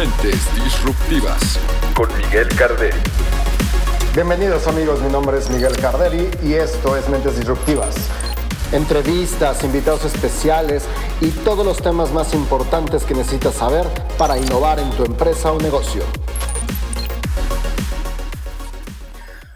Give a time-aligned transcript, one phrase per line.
[0.00, 1.58] Mentes Disruptivas
[1.94, 2.96] con Miguel Carderi.
[4.14, 7.96] Bienvenidos amigos, mi nombre es Miguel Carderi y esto es Mentes Disruptivas.
[8.72, 10.84] Entrevistas, invitados especiales
[11.20, 13.84] y todos los temas más importantes que necesitas saber
[14.16, 16.02] para innovar en tu empresa o negocio.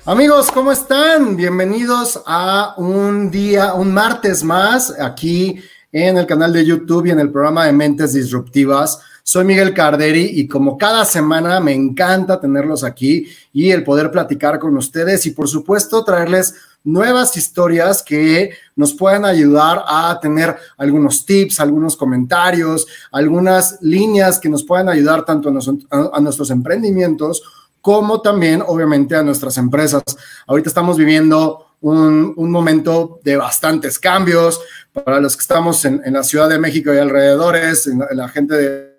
[0.04, 1.36] Amigos, ¿cómo están?
[1.36, 5.58] Bienvenidos a un día, un martes más aquí
[5.90, 9.00] en el canal de YouTube y en el programa de Mentes Disruptivas.
[9.26, 14.58] Soy Miguel Carderi y como cada semana me encanta tenerlos aquí y el poder platicar
[14.58, 21.24] con ustedes y por supuesto traerles nuevas historias que nos puedan ayudar a tener algunos
[21.24, 27.42] tips, algunos comentarios, algunas líneas que nos puedan ayudar tanto a, nuestros emprendimientos
[27.80, 30.02] como también, obviamente, a nuestras empresas.
[30.46, 34.60] Ahorita estamos viviendo un, momento de bastantes cambios
[34.92, 38.93] para los que estamos en, la Ciudad de México y alrededores, en la, gente de,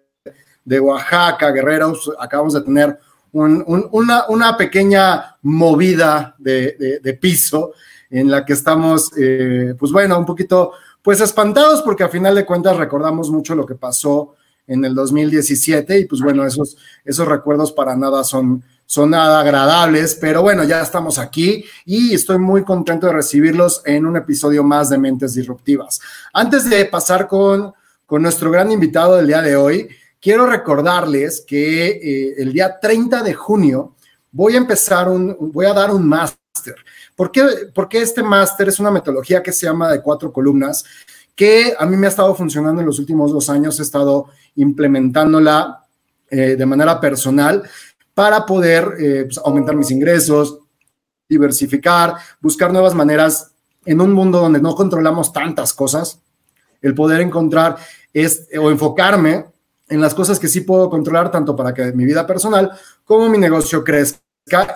[0.79, 2.99] Oaxaca, Guerreros, acabamos de tener
[3.31, 7.73] una, pequeña movida de, piso
[8.09, 10.71] en la que estamos, eh, pues bueno, un poquito,
[11.01, 14.35] pues espantados porque a final de cuentas recordamos mucho lo que pasó
[14.67, 20.15] en el 2017 y pues bueno, esos, esos recuerdos para nada son son nada agradables,
[20.15, 24.89] pero bueno, ya estamos aquí y estoy muy contento de recibirlos en un episodio más
[24.89, 25.99] de Mentes Disruptivas.
[26.33, 27.73] Antes de pasar con,
[28.05, 29.89] con nuestro gran invitado del día de hoy,
[30.25, 33.93] quiero recordarles que eh, el día 30 de junio
[34.31, 36.73] voy a empezar un, voy a dar un máster.
[37.15, 37.43] ¿Por qué?
[37.71, 40.83] Porque este máster es una metodología que se llama de cuatro columnas,
[41.35, 45.85] que a mí me ha estado funcionando en los últimos dos años, he estado implementándola
[46.31, 47.61] eh, de manera personal
[48.15, 50.57] para poder eh, pues, aumentar mis ingresos,
[51.29, 53.51] diversificar, buscar nuevas maneras
[53.85, 56.19] en un mundo donde no controlamos tantas cosas,
[56.81, 57.77] el poder encontrar
[58.11, 59.53] es, o enfocarme
[59.87, 62.71] en las cosas que sí puedo controlar, tanto para que mi vida personal
[63.03, 64.21] como mi negocio crezca.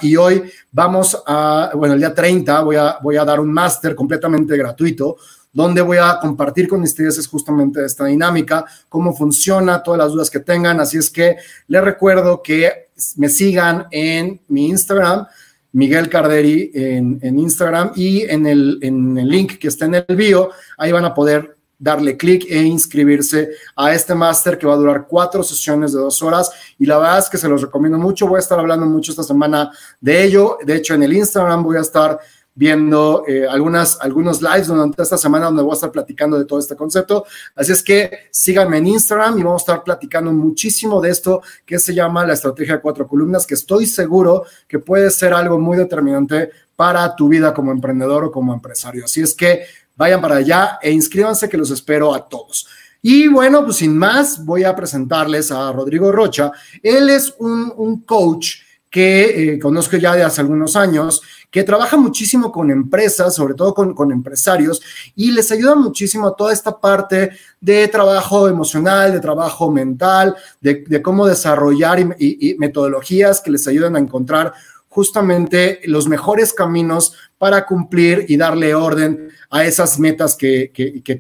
[0.02, 3.94] Y hoy vamos a, bueno, el día 30 voy a, voy a dar un máster
[3.94, 5.18] completamente gratuito
[5.52, 10.40] donde voy a compartir con ustedes justamente esta dinámica, cómo funciona, todas las dudas que
[10.40, 10.80] tengan.
[10.80, 15.26] Así es que les recuerdo que me sigan en mi Instagram,
[15.72, 20.50] Miguel Carderi en, Instagram y en el, en el link que está en el bio,
[20.78, 25.08] ahí van a poder darle clic e inscribirse a este máster que va a durar
[25.08, 28.38] cuatro sesiones de dos horas y la verdad es que se los recomiendo mucho, voy
[28.38, 31.82] a estar hablando mucho esta semana de ello, de hecho en el Instagram voy a
[31.82, 32.20] estar
[32.60, 36.60] viendo eh, algunas, algunos lives durante esta semana donde voy a estar platicando de todo
[36.60, 37.26] este concepto.
[37.56, 41.80] Así es que síganme en Instagram y vamos a estar platicando muchísimo de esto que
[41.80, 45.78] se llama la estrategia de cuatro columnas, que estoy seguro que puede ser algo muy
[45.78, 49.06] determinante para tu vida como emprendedor o como empresario.
[49.06, 49.64] Así es que
[50.00, 52.66] vayan para allá e inscríbanse que los espero a todos.
[53.02, 56.52] Y bueno, pues sin más, voy a presentarles a Rodrigo Rocha.
[56.82, 58.56] Él es un, un coach
[58.90, 61.22] que eh, conozco ya de hace algunos años,
[61.52, 64.82] que trabaja muchísimo con empresas, sobre todo con, empresarios,
[65.16, 71.02] y les ayuda muchísimo a toda esta parte de trabajo emocional, de trabajo mental, de,
[71.02, 74.54] cómo desarrollar y, metodologías que les ayuden a encontrar
[74.90, 80.72] justamente los mejores caminos para cumplir y darle orden a esas metas que,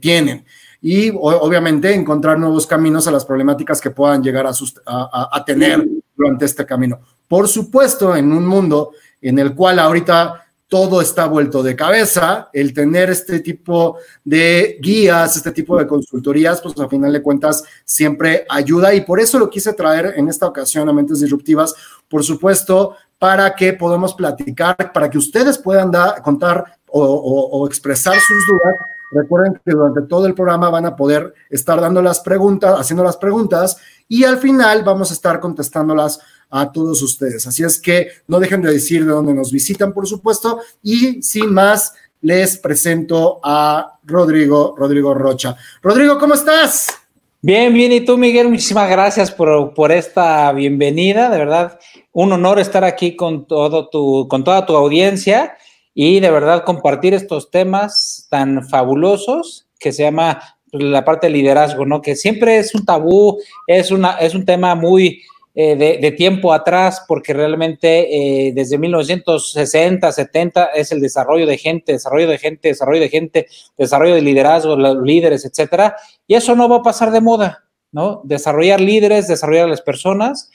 [0.01, 0.45] tienen.
[0.81, 6.65] Y obviamente encontrar nuevos caminos a las problemáticas que puedan llegar a tener durante este
[6.65, 6.99] camino.
[7.27, 8.91] Por supuesto, en un mundo
[9.21, 15.35] en el cual ahorita todo está vuelto de cabeza, el tener este tipo de guías,
[15.35, 19.49] este tipo de consultorías, pues a final de cuentas siempre ayuda y por eso lo
[19.49, 21.73] quise traer en esta ocasión a Mentes Disruptivas,
[22.07, 28.47] por supuesto, para que podamos platicar, para que ustedes puedan dar, contar o, expresar sus
[28.47, 28.75] dudas.
[29.11, 33.17] Recuerden que durante todo el programa van a poder estar dando las preguntas, haciendo las
[33.17, 36.19] preguntas y al final vamos a estar contestándolas
[36.49, 37.45] a todos ustedes.
[37.45, 40.59] Así es que no dejen de decir de dónde nos visitan, por supuesto.
[40.81, 45.55] Y sin más, les presento a Rodrigo, Rodrigo Rocha.
[45.81, 46.98] Rodrigo, ¿cómo estás?
[47.41, 47.93] Bien, bien.
[47.93, 48.49] ¿Y tú, Miguel?
[48.49, 51.29] Muchísimas gracias por, por esta bienvenida.
[51.29, 51.79] De verdad,
[52.11, 55.55] un honor estar aquí con, todo tu, con toda tu audiencia
[55.93, 61.85] y de verdad compartir estos temas tan fabulosos que se llama la parte de liderazgo,
[61.85, 62.01] ¿no?
[62.01, 65.21] Que siempre es un tabú, es, una, es un tema muy,
[65.61, 71.91] eh, de, tiempo atrás, porque realmente eh, desde 1960, 70 es el desarrollo de gente,
[71.91, 73.47] desarrollo de gente, desarrollo de gente,
[73.77, 75.97] desarrollo de liderazgo, los líderes, etcétera.
[76.25, 78.21] Y eso no va a pasar de moda, ¿no?
[78.23, 80.49] Desarrollar líderes, desarrollar a las personas,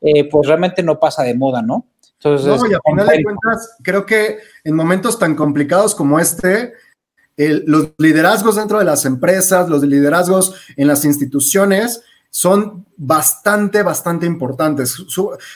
[0.00, 1.86] eh, pues realmente no pasa de moda, ¿no?
[2.14, 6.72] Entonces, no, y a final de cuentas, creo que en momentos tan complicados como este,
[7.36, 14.96] los liderazgos dentro de las empresas, los liderazgos en las instituciones, son bastante, bastante importantes.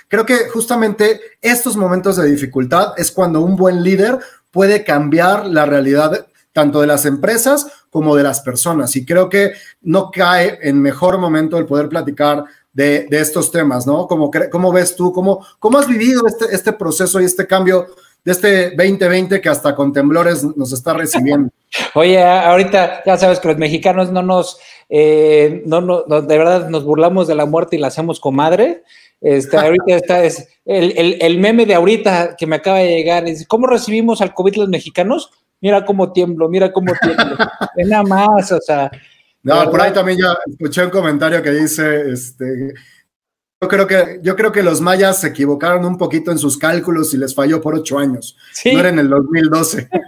[0.09, 4.19] creo que justamente estos momentos de dificultad es cuando un buen líder
[4.51, 8.95] puede cambiar la realidad tanto de las empresas como de las personas.
[8.97, 9.53] Y creo que
[9.83, 14.07] no cae en mejor momento el poder platicar de, estos temas, ¿no?
[14.07, 15.13] ¿Cómo, cómo ves tú?
[15.13, 17.87] ¿Cómo, ¿Cómo has vivido este, este proceso y este cambio
[18.25, 21.51] de este 2020 que hasta con temblores nos está recibiendo?
[21.95, 24.59] Oye, ahorita ya sabes que los mexicanos no nos,
[24.89, 28.83] eh, no, no, de verdad nos burlamos de la muerte y la hacemos comadre.
[29.21, 33.27] Este, ahorita está es el, el, meme de ahorita que me acaba de llegar.
[33.27, 35.31] Es, ¿Cómo recibimos al COVID los mexicanos?
[35.61, 37.37] Mira cómo tiemblo, mira cómo tiemblo.
[37.87, 38.91] nada más, o sea.
[39.45, 42.75] No, por ahí también ya escuché un comentario que dice, este,
[43.63, 47.15] yo creo que, yo creo que los mayas se equivocaron un poquito en sus cálculos
[47.15, 48.37] y les falló por ocho años.
[48.65, 49.89] No era en el 2012.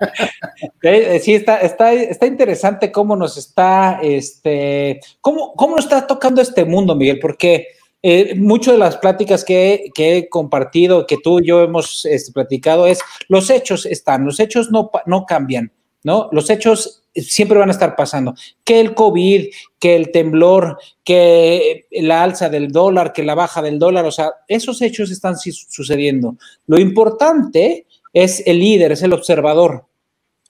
[0.83, 6.43] Eh, sí, está, está, está interesante cómo nos está, este, cómo, cómo nos está tocando
[6.43, 7.69] este mundo, Miguel, porque
[8.03, 12.87] eh, muchas de las pláticas que, he compartido, que tú y yo hemos este, platicado,
[12.87, 15.73] es los hechos están, los hechos no, no cambian,
[16.03, 16.29] ¿no?
[16.33, 18.35] Los hechos siempre van a estar pasando.
[18.65, 19.47] Que el COVID,
[19.79, 24.33] que el temblor, que la alza del dólar, que la baja del dólar, o sea,
[24.49, 26.37] esos hechos están sucediendo.
[26.67, 29.87] Lo importante es el líder, es el observador.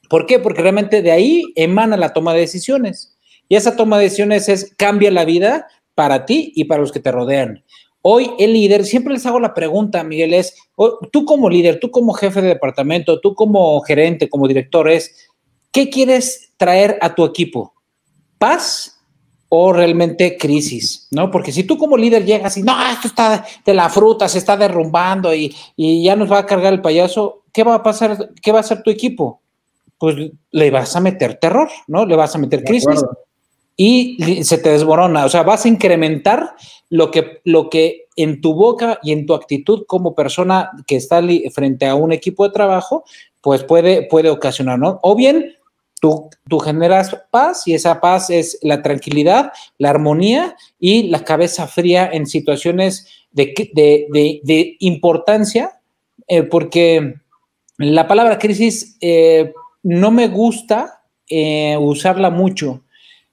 [0.09, 0.39] ¿Por qué?
[0.39, 3.17] Porque realmente de ahí emana la toma de decisiones.
[3.49, 7.01] Y esa toma de decisiones es cambia la vida para ti y para los que
[7.01, 7.65] te rodean.
[8.07, 10.55] Hoy el líder, siempre les hago la pregunta, Miguel, es,
[11.11, 15.31] tú como líder, tú como jefe de departamento, tú como gerente, como director, es,
[15.75, 17.75] ¿qué quieres traer a tu equipo?
[18.39, 19.01] ¿Paz
[19.49, 21.09] o realmente crisis?
[21.11, 21.31] ¿No?
[21.31, 24.57] Porque si tú como líder llegas y, no, esto está de la fruta, se está
[24.57, 28.31] derrumbando y, y ya nos va a cargar el payaso, ¿qué va a pasar?
[28.41, 29.43] ¿Qué va a hacer tu equipo?
[29.99, 30.17] Pues
[30.53, 32.07] le vas a meter terror, ¿no?
[32.07, 33.05] Le vas a meter crisis
[33.77, 35.25] y se te desborona.
[35.25, 36.55] O sea, vas a incrementar
[36.89, 41.21] lo que, lo que en tu boca y en tu actitud como persona que está
[41.53, 43.05] frente a un equipo de trabajo,
[43.41, 45.01] pues puede, puede ocasionar, ¿no?
[45.03, 45.57] O bien
[46.49, 52.09] tú, generas paz y esa paz es la tranquilidad, la armonía y la cabeza fría
[52.13, 55.81] en situaciones de, de, importancia,
[56.29, 57.15] eh, porque
[57.79, 59.53] la palabra crisis eh,
[59.83, 62.83] no me gusta eh, usarla mucho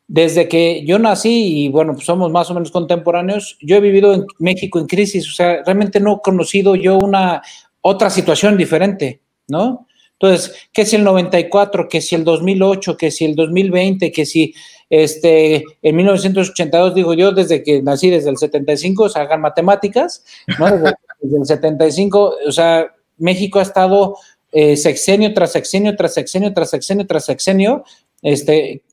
[0.07, 4.13] desde que yo nací y bueno, pues somos más o menos contemporáneos, yo he vivido
[4.13, 7.41] en México en crisis, o sea, realmente no he conocido yo una
[7.79, 9.87] otra situación diferente, ¿no?
[10.21, 14.53] Entonces, ¿qué si el 94, ¿Qué si el 2008, ¿Qué si el 2020, ¿Qué si
[14.91, 20.23] este, en 1982, digo yo, desde que nací, desde el 75, o sea, hagan matemáticas,
[20.59, 20.69] ¿no?
[20.69, 20.95] Desde,
[21.37, 24.17] el 75, o sea, México ha estado
[24.51, 27.83] eh, sexenio tras sexenio, tras sexenio, tras sexenio, tras sexenio,
[28.21, 28.83] este,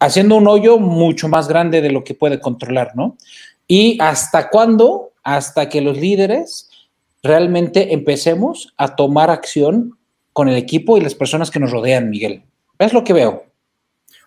[0.00, 3.16] haciendo un hoyo mucho más grande de lo que puede controlar, ¿no?
[3.68, 5.12] ¿Y hasta cuándo?
[5.22, 6.68] Hasta que los líderes
[7.22, 9.97] realmente empecemos a tomar acción
[10.38, 12.44] con el equipo y las personas que nos rodean, Miguel.
[12.78, 13.46] Es lo que veo.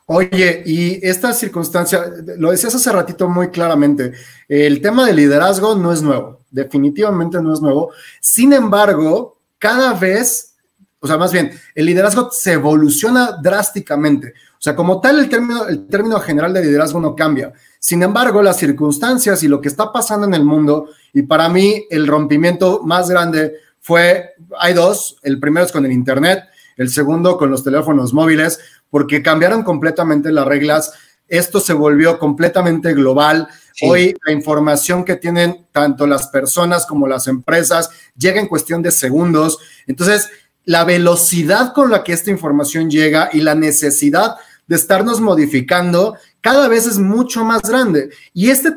[0.07, 2.03] Oye, y esta circunstancia,
[2.37, 4.11] lo decías hace ratito muy claramente,
[4.49, 7.93] el tema del liderazgo no es nuevo, definitivamente no es nuevo.
[8.19, 10.55] Sin embargo, cada vez,
[10.99, 14.33] o sea, más bien, el liderazgo se evoluciona drásticamente.
[14.55, 17.53] O sea, como tal, el término, el término general de liderazgo no cambia.
[17.79, 21.86] Sin embargo, las circunstancias y lo que está pasando en el mundo, y para mí
[21.89, 26.45] el rompimiento más grande fue, hay dos, el primero es con el Internet,
[26.77, 28.59] el segundo con los teléfonos móviles,
[28.89, 30.93] porque cambiaron completamente las reglas.
[31.27, 33.47] Esto se volvió completamente global.
[33.81, 38.91] Hoy la información que tienen tanto las personas como las empresas llega en cuestión de
[38.91, 39.59] segundos.
[39.88, 40.29] Entonces,
[40.65, 44.35] la velocidad con la que esta información llega y la necesidad
[44.67, 48.10] de estarnos modificando cada vez es mucho más grande.
[48.33, 48.74] Y este,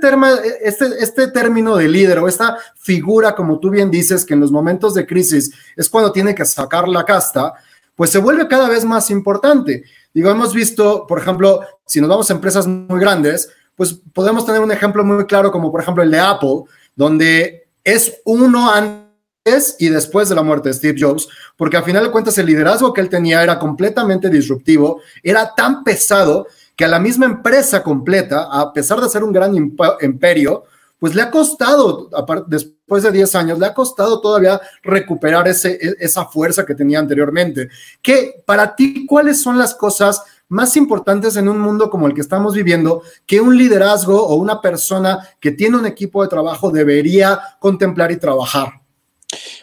[0.63, 4.53] este, este término de líder o esta figura, como tú bien dices, que en los
[4.53, 7.55] momentos de crisis es cuando tiene que sacar la casta,
[7.97, 9.85] pues se vuelve cada vez más importante.
[10.13, 14.61] Digo, hemos visto, por ejemplo, si nos vamos a empresas muy grandes, pues podemos tener
[14.61, 19.89] un ejemplo muy claro como por ejemplo el de Apple, donde es uno antes y
[19.89, 23.01] después de la muerte de Steve Jobs, porque al final de cuentas el liderazgo que
[23.01, 28.73] él tenía era completamente disruptivo, era tan pesado que a la misma empresa completa, a
[28.73, 30.65] pesar de ser un gran imperio,
[30.99, 32.09] pues le ha costado,
[32.47, 36.99] después de 10 años, le ha costado todavía recuperar ese, e, esa fuerza que tenía
[36.99, 37.69] anteriormente.
[38.01, 42.21] ¿Qué, para ti, cuáles son las cosas más importantes en un mundo como el que
[42.21, 47.41] estamos viviendo que un liderazgo o una persona que tiene un equipo de trabajo debería
[47.59, 48.81] contemplar y trabajar?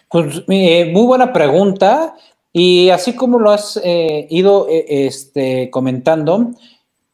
[0.10, 2.14] Pues eh, muy buena pregunta.
[2.54, 6.52] Y así como lo has eh, ido eh, este, comentando,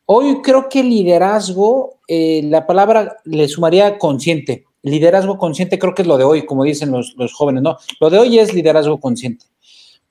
[0.10, 4.64] Hoy creo que liderazgo, eh, la palabra le sumaría consciente.
[4.82, 7.78] Liderazgo consciente creo que es lo de hoy, como dicen los, jóvenes, ¿no?
[8.00, 9.46] Lo de hoy es liderazgo consciente.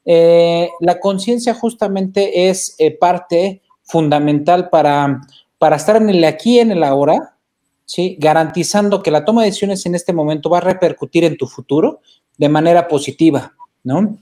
[0.04, 5.22] Eh, la conciencia justamente es eh, parte fundamental para,
[5.56, 7.34] para estar en el aquí, en el ahora,
[7.86, 8.18] ¿sí?
[8.20, 12.00] garantizando que la toma de decisiones en este momento va a repercutir en tu futuro
[12.36, 14.18] de manera positiva, ¿no?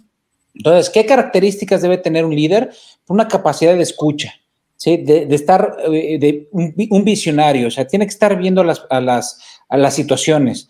[0.55, 2.71] Entonces, ¿qué características debe tener un líder?
[3.09, 4.35] Una capacidad de escucha,
[4.77, 4.99] ¿sí?
[4.99, 9.39] De, estar, eh, de un, visionario, o sea, tiene que estar viendo las, a, las,
[9.69, 10.69] a las situaciones,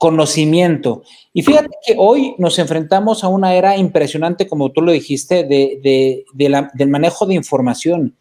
[0.00, 1.02] conocimiento.
[1.34, 6.24] Y fíjate que hoy nos enfrentamos a una era impresionante, como tú lo dijiste, de,
[6.32, 8.16] del manejo de información.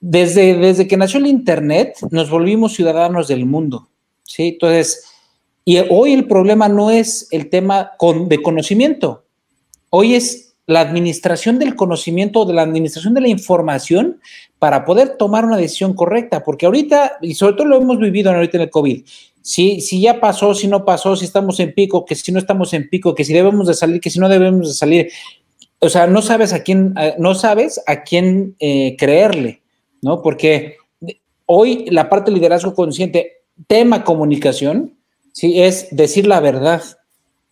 [0.00, 3.88] Desde, desde que nació el Internet, nos volvimos ciudadanos del mundo,
[4.22, 4.50] ¿sí?
[4.50, 5.02] Entonces,
[5.64, 7.90] y hoy el problema no es el tema
[8.28, 9.24] de conocimiento,
[9.90, 14.20] hoy es la administración del conocimiento, de la administración de la información
[14.58, 18.56] para poder tomar una decisión correcta, porque ahorita, y sobre todo lo hemos vivido ahorita
[18.56, 19.04] en el COVID,
[19.42, 22.72] si, si ya pasó, si no pasó, si estamos en pico, que si no estamos
[22.72, 25.12] en pico, que si debemos de salir, que si no debemos de salir,
[25.78, 29.62] o sea, no sabes a quién, no sabes a quién eh, creerle,
[30.02, 30.20] ¿no?
[30.20, 30.78] Porque
[31.44, 34.94] hoy la parte de liderazgo consciente, tema comunicación,
[35.32, 35.62] ¿sí?
[35.62, 36.82] Es decir la verdad,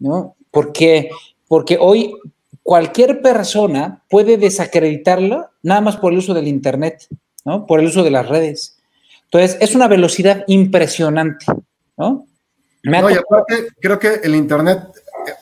[0.00, 0.34] ¿no?
[0.50, 1.10] Porque,
[1.46, 2.16] porque hoy
[2.64, 7.06] cualquier persona puede desacreditarlo nada más por el uso del Internet,
[7.44, 7.66] ¿no?
[7.66, 8.78] Por el uso de las redes.
[9.26, 11.46] Entonces, es una velocidad impresionante,
[11.96, 12.26] ¿no?
[12.82, 14.80] no y aparte, creo que el Internet,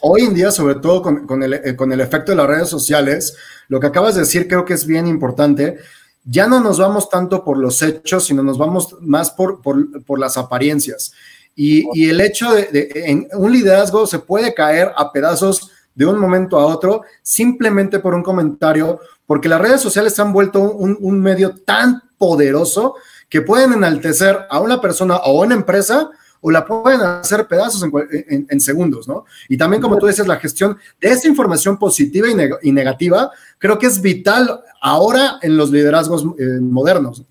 [0.02, 3.36] hoy en día, sobre todo con, el, eh, con el efecto de las redes sociales,
[3.68, 5.78] lo que acabas de decir creo que es bien importante.
[6.24, 10.18] Ya no nos vamos tanto por los hechos, sino nos vamos más por, por, por
[10.18, 11.12] las apariencias.
[11.54, 16.58] Y, el hecho de, en un liderazgo se puede caer a pedazos de un momento
[16.58, 22.02] a otro simplemente por un comentario, porque las redes sociales han vuelto un, medio tan
[22.18, 22.94] poderoso
[23.28, 28.60] que pueden enaltecer a una persona o una empresa o la pueden hacer pedazos en,
[28.60, 29.24] segundos, ¿no?
[29.48, 32.26] Y también, como tú dices, la gestión de esa información positiva
[32.62, 37.24] y, negativa, creo que es vital ahora en los liderazgos eh, modernos.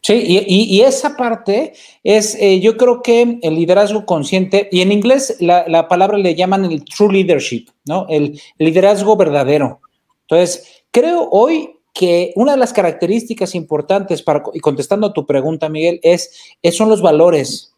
[0.00, 5.36] Sí, y, esa parte es, eh, yo creo que el liderazgo consciente, y en inglés
[5.38, 8.06] la, palabra le llaman el true leadership, ¿no?
[8.08, 9.80] El, liderazgo verdadero.
[10.22, 15.68] Entonces, creo hoy que una de las características importantes para, y contestando a tu pregunta,
[15.68, 16.32] Miguel, es,
[16.72, 17.72] son los valores.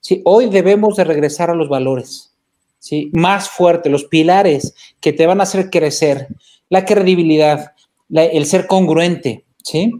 [0.00, 0.20] ¿sí?
[0.24, 2.34] Hoy debemos de regresar a los valores,
[2.80, 3.10] ¿sí?
[3.12, 6.26] Más fuerte, los pilares que te van a hacer crecer,
[6.70, 7.72] la credibilidad,
[8.10, 9.92] el ser congruente, ¿sí?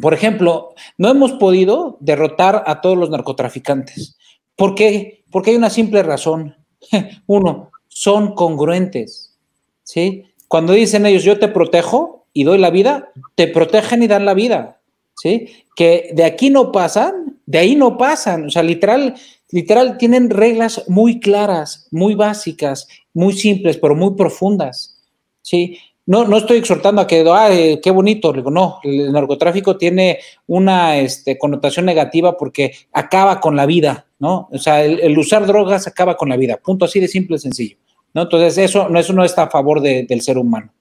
[0.00, 4.16] Por ejemplo, no hemos podido derrotar a todos los narcotraficantes.
[4.56, 5.24] ¿Por qué?
[5.30, 6.56] Porque hay una simple razón.
[7.26, 9.36] Uno, son congruentes.
[9.82, 10.24] ¿sí?
[10.48, 14.34] Cuando dicen ellos, yo te protejo y doy la vida, te protegen y dan la
[14.34, 14.80] vida.
[15.16, 15.48] ¿sí?
[15.74, 18.46] Que de aquí no pasan, de ahí no pasan.
[18.46, 19.14] O sea, literal,
[19.50, 25.02] literal, tienen reglas muy claras, muy básicas, muy simples, pero muy profundas.
[25.42, 25.78] ¿sí?
[26.06, 27.50] No, no estoy exhortando a que, ah,
[27.82, 33.66] qué bonito, digo, no, el narcotráfico tiene una este, connotación negativa porque acaba con la
[33.66, 34.48] vida, ¿no?
[34.52, 37.76] O sea, el, usar drogas acaba con la vida, punto así de simple y sencillo,
[38.14, 38.22] ¿no?
[38.22, 40.72] Entonces, eso, no, eso no está a favor del ser humano,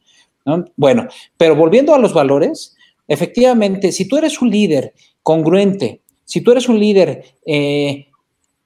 [0.46, 0.64] ¿no?
[0.76, 2.76] Bueno, pero volviendo a los valores,
[3.08, 8.08] efectivamente, si tú eres un líder congruente, si tú eres un líder eh,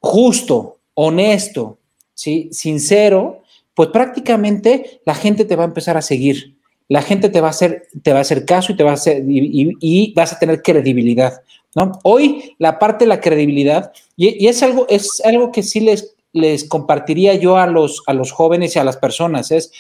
[0.01, 1.78] justo, honesto,
[2.13, 2.50] ¿sí?
[2.51, 3.38] sincero,
[3.79, 6.57] pues prácticamente la gente te va a empezar a seguir.
[6.89, 8.95] La gente te va a hacer, te va a hacer caso y te va a
[8.95, 11.43] hacer, y, vas a tener credibilidad.
[11.75, 11.93] ¿no?
[12.03, 16.67] Hoy la parte de la credibilidad, y, es, algo, es algo que sí les, les
[16.67, 19.71] compartiría yo a los, a los jóvenes y a las personas, es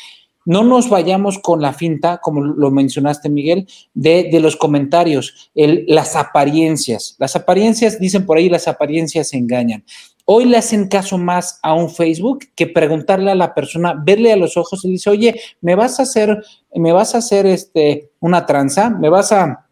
[0.45, 7.15] no nos vayamos con la finta, como lo mencionaste, Miguel, de, los comentarios, las apariencias.
[7.19, 9.83] Las apariencias, dicen por ahí, las apariencias engañan.
[10.31, 14.35] Hoy le hacen caso más a un Facebook que preguntarle a la persona, verle a
[14.35, 16.45] los ojos y dice, oye, ¿me vas a hacer,
[16.75, 18.91] me vas a hacer este, una tranza?
[18.91, 19.65] ¿Me vas a,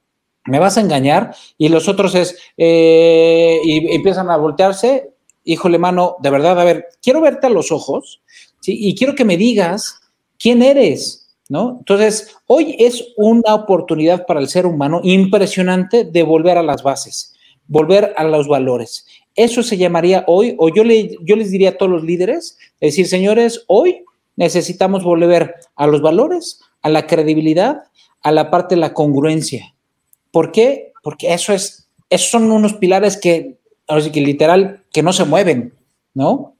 [0.46, 1.36] me vas a engañar?
[1.60, 5.12] Y los otros es, eh, y empiezan a voltearse,
[5.44, 8.24] híjole, mano, de verdad, a ver, quiero verte a los ojos.
[8.66, 10.02] Y quiero que me digas
[10.40, 11.76] quién eres, ¿no?
[11.78, 17.36] Entonces, hoy es una oportunidad para el ser humano impresionante de volver a las bases,
[17.68, 19.06] volver a los valores.
[19.38, 23.08] Eso se llamaría hoy, o yo, le, yo les diría a todos los líderes, decir,
[23.08, 24.04] señores, hoy
[24.36, 27.84] necesitamos volver a los valores, a la credibilidad,
[28.24, 29.76] a la parte de la congruencia.
[30.32, 30.92] ¿Por qué?
[31.04, 35.74] Porque eso es, esos son unos pilares que, ahora que literal, que no se mueven,
[36.14, 36.56] ¿no?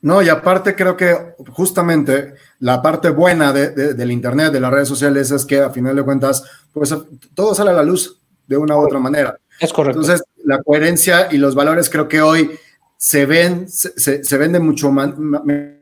[0.00, 5.32] No, y aparte creo que justamente la parte buena del Internet, de las redes sociales,
[5.32, 6.94] es que a final de cuentas, pues
[7.34, 9.36] todo sale a la luz de una u otra manera.
[9.58, 10.00] Es correcto.
[10.00, 12.58] Entonces, la coherencia y los valores creo que hoy
[12.96, 15.78] se ven, se, se ven de mucho mejor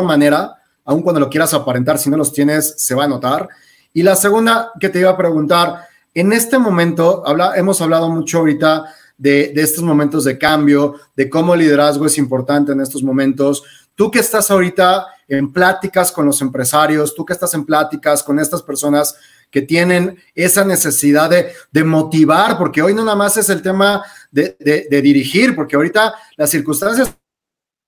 [0.00, 0.54] manera,
[0.84, 3.48] aun cuando lo quieras aparentar, si no los tienes, se va a notar.
[3.92, 8.38] Y la segunda que te iba a preguntar, en este momento, habla, hemos hablado mucho
[8.38, 8.84] ahorita
[9.18, 13.64] de, de, estos momentos de cambio, de cómo el liderazgo es importante en estos momentos.
[14.00, 18.38] Tú que estás ahorita en pláticas con los empresarios, tú que estás en pláticas con
[18.38, 19.14] estas personas
[19.50, 24.56] que tienen esa necesidad de, motivar, porque hoy no nada más es el tema de,
[24.58, 27.18] de, de dirigir, porque ahorita las circunstancias son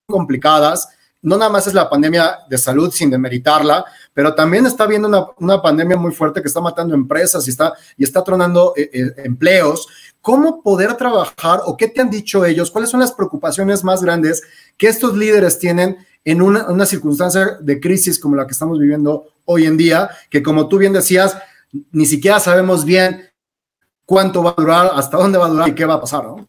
[0.07, 0.87] complicadas,
[1.23, 5.27] no nada más es la pandemia de salud sin demeritarla, pero también está habiendo una,
[5.39, 9.13] una, pandemia muy fuerte que está matando empresas y está, y está tronando eh, eh,
[9.25, 9.87] empleos.
[10.21, 12.71] ¿Cómo poder trabajar o qué te han dicho ellos?
[12.71, 14.43] ¿Cuáles son las preocupaciones más grandes
[14.77, 19.29] que estos líderes tienen en una, una circunstancia de crisis como la que estamos viviendo
[19.45, 20.11] hoy en día?
[20.29, 21.37] Que como tú bien decías,
[21.93, 23.31] ni siquiera sabemos bien
[24.05, 26.49] cuánto va a durar, hasta dónde va a durar y qué va a pasar, ¿no?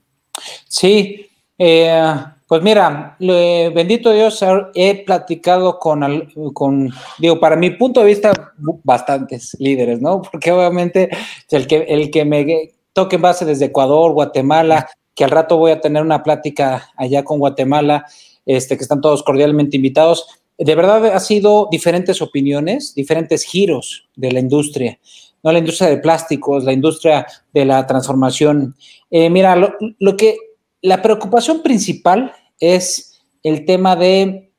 [0.68, 2.16] Sí, eh,
[2.54, 4.46] pues mira, bendito Dios,
[4.76, 10.22] he platicado con, con, digo, para mi punto de vista, bastantes líderes, ¿no?
[10.32, 11.10] Porque obviamente
[11.50, 15.72] el que, el que me toque en base desde Ecuador, Guatemala, que al rato voy
[15.72, 18.06] a tener una plática allá con Guatemala,
[18.46, 20.28] este, que están todos cordialmente invitados.
[20.56, 25.00] De verdad ha sido diferentes opiniones, diferentes giros de la industria,
[25.42, 28.76] no la industria de plásticos, la industria de la transformación.
[29.10, 30.38] Eh, mira, lo que
[30.84, 34.52] la preocupación principal es el tema de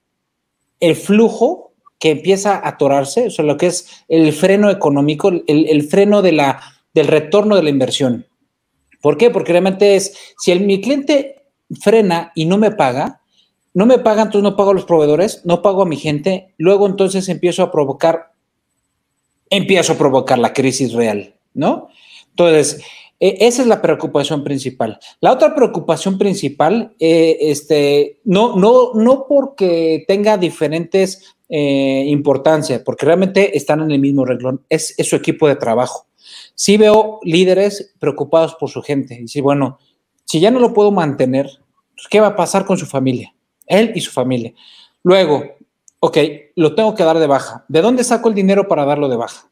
[0.81, 5.43] el flujo que empieza a atorarse, o sea, lo que es el freno económico, el,
[5.47, 6.61] el freno de la,
[6.93, 8.27] del retorno de la inversión.
[9.01, 9.31] ¿Por qué?
[9.31, 11.47] Porque realmente es, si el, mi cliente
[11.81, 13.21] frena y no me paga,
[13.75, 16.87] no me paga, entonces no pago a los proveedores, no pago a mi gente, luego
[16.87, 18.33] entonces empiezo a provocar,
[19.51, 21.89] empiezo a provocar la crisis real, ¿no?
[22.31, 22.83] Entonces,
[23.25, 24.99] eh, esa es la preocupación principal.
[25.23, 33.07] La otra preocupación principal, eh, este, no, no, no porque tenga diferentes eh, importancias, porque
[33.07, 36.07] realmente están en el mismo renglón, es, es, su equipo de trabajo.
[36.55, 39.19] Sí veo líderes preocupados por su gente.
[39.19, 39.79] Y sí, bueno,
[40.27, 41.49] si ya no lo puedo mantener,
[41.95, 43.35] pues, ¿qué va a pasar con su familia?
[43.67, 44.53] Él y su familia.
[45.03, 45.45] Luego,
[46.01, 46.19] ok,
[46.57, 47.65] lo tengo que dar de baja.
[47.69, 49.49] ¿De dónde saco el dinero para darlo de baja?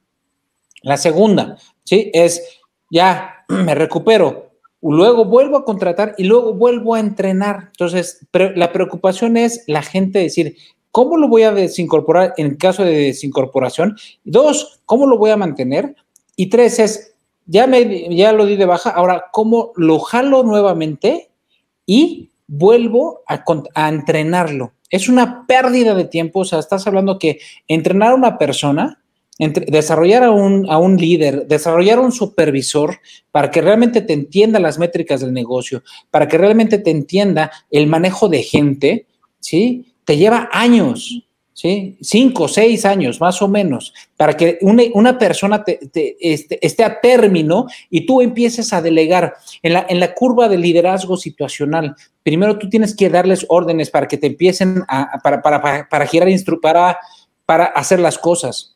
[0.82, 2.10] La segunda, ¿sí?
[2.12, 3.31] Es ya
[3.64, 7.68] me recupero, luego vuelvo a contratar y luego vuelvo a entrenar.
[7.72, 10.56] Entonces, la preocupación es la gente decir,
[10.90, 13.96] ¿cómo lo voy a desincorporar en caso de desincorporación?
[14.24, 15.96] Dos, ¿cómo lo voy a mantener?
[16.36, 17.14] Y tres es,
[17.46, 21.30] ya, me, ya lo di de baja, ahora, ¿cómo lo jalo nuevamente
[21.86, 24.72] y vuelvo a, a entrenarlo?
[24.90, 29.01] Es una pérdida de tiempo, o sea, estás hablando que entrenar a una persona
[29.38, 32.98] entre, desarrollar a un, a un líder, desarrollar a un supervisor
[33.30, 37.86] para que realmente te entienda las métricas del negocio, para que realmente te entienda el
[37.86, 39.06] manejo de gente,
[39.40, 39.86] ¿sí?
[40.04, 41.96] Te lleva años, ¿sí?
[42.02, 46.84] Cinco, seis años, más o menos, para que una, una persona te, te, este, esté
[46.84, 49.34] a término y tú empieces a delegar.
[49.62, 54.06] En la, en la curva de liderazgo situacional, primero tú tienes que darles órdenes para
[54.08, 56.28] que te empiecen a, para, para, para, para girar,
[56.60, 56.98] para,
[57.46, 58.71] para hacer las cosas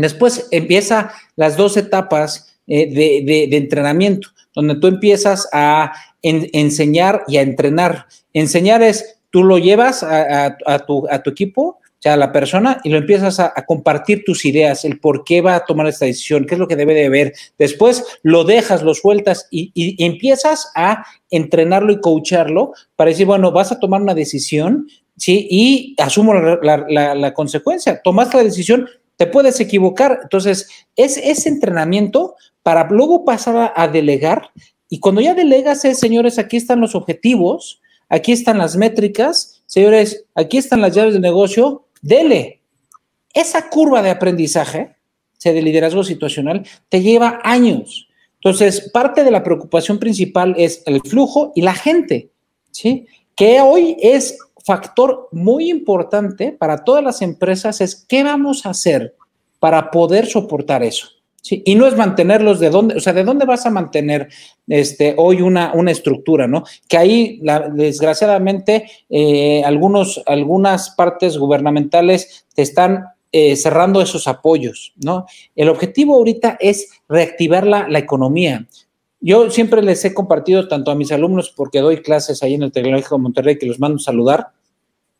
[0.00, 2.86] Después empieza las dos etapas eh,
[3.26, 8.06] de, entrenamiento, donde tú empiezas a en, enseñar y a entrenar.
[8.32, 12.98] Enseñar es, tú lo llevas a, tu, equipo, o sea, a la persona, y lo
[12.98, 16.60] empiezas a, compartir tus ideas, el por qué va a tomar esta decisión, qué es
[16.60, 17.32] lo que debe de ver.
[17.58, 19.72] Después lo dejas, lo sueltas y,
[20.04, 24.86] empiezas a entrenarlo y coacharlo para decir, bueno, vas a tomar una decisión,
[25.16, 25.48] ¿sí?
[25.50, 28.00] Y asumo la, la consecuencia.
[28.00, 28.88] Tomaste la decisión,
[29.20, 30.20] te puedes equivocar.
[30.22, 34.48] Entonces, es ese entrenamiento para luego pasar a, delegar.
[34.88, 40.24] Y cuando ya delegas, es, señores, aquí están los objetivos, aquí están las métricas, señores,
[40.34, 42.62] aquí están las llaves de negocio, dele.
[43.34, 44.96] Esa curva de aprendizaje,
[45.44, 48.08] de liderazgo situacional, te lleva años.
[48.36, 52.30] Entonces, parte de la preocupación principal es el flujo y la gente,
[52.70, 53.06] ¿sí?
[53.36, 59.16] Que hoy es factor muy importante para todas las empresas es qué vamos a hacer
[59.58, 61.08] para poder soportar eso.
[61.48, 64.28] Y no es mantenerlos de dónde, o sea, de dónde vas a mantener
[64.68, 66.64] este, hoy una, una estructura, ¿no?
[66.86, 67.40] Que ahí,
[67.72, 75.24] desgraciadamente, eh, algunos, algunas partes gubernamentales te están eh, cerrando esos apoyos, ¿no?
[75.56, 78.66] El objetivo ahorita es reactivar la, la economía.
[79.20, 82.72] Yo siempre les he compartido tanto a mis alumnos, porque doy clases ahí en el
[82.72, 84.48] Tecnológico de Monterrey, que los mando a saludar,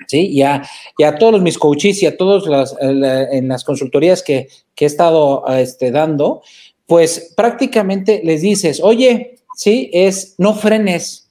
[0.07, 0.27] ¿sí?
[0.29, 0.63] Y a,
[0.97, 5.45] y a todos mis coaches y a todos las, en las consultorías que, he estado
[5.49, 6.41] este, dando,
[6.87, 11.31] pues prácticamente les dices, oye, sí, es no frenes,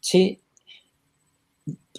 [0.00, 0.40] sí.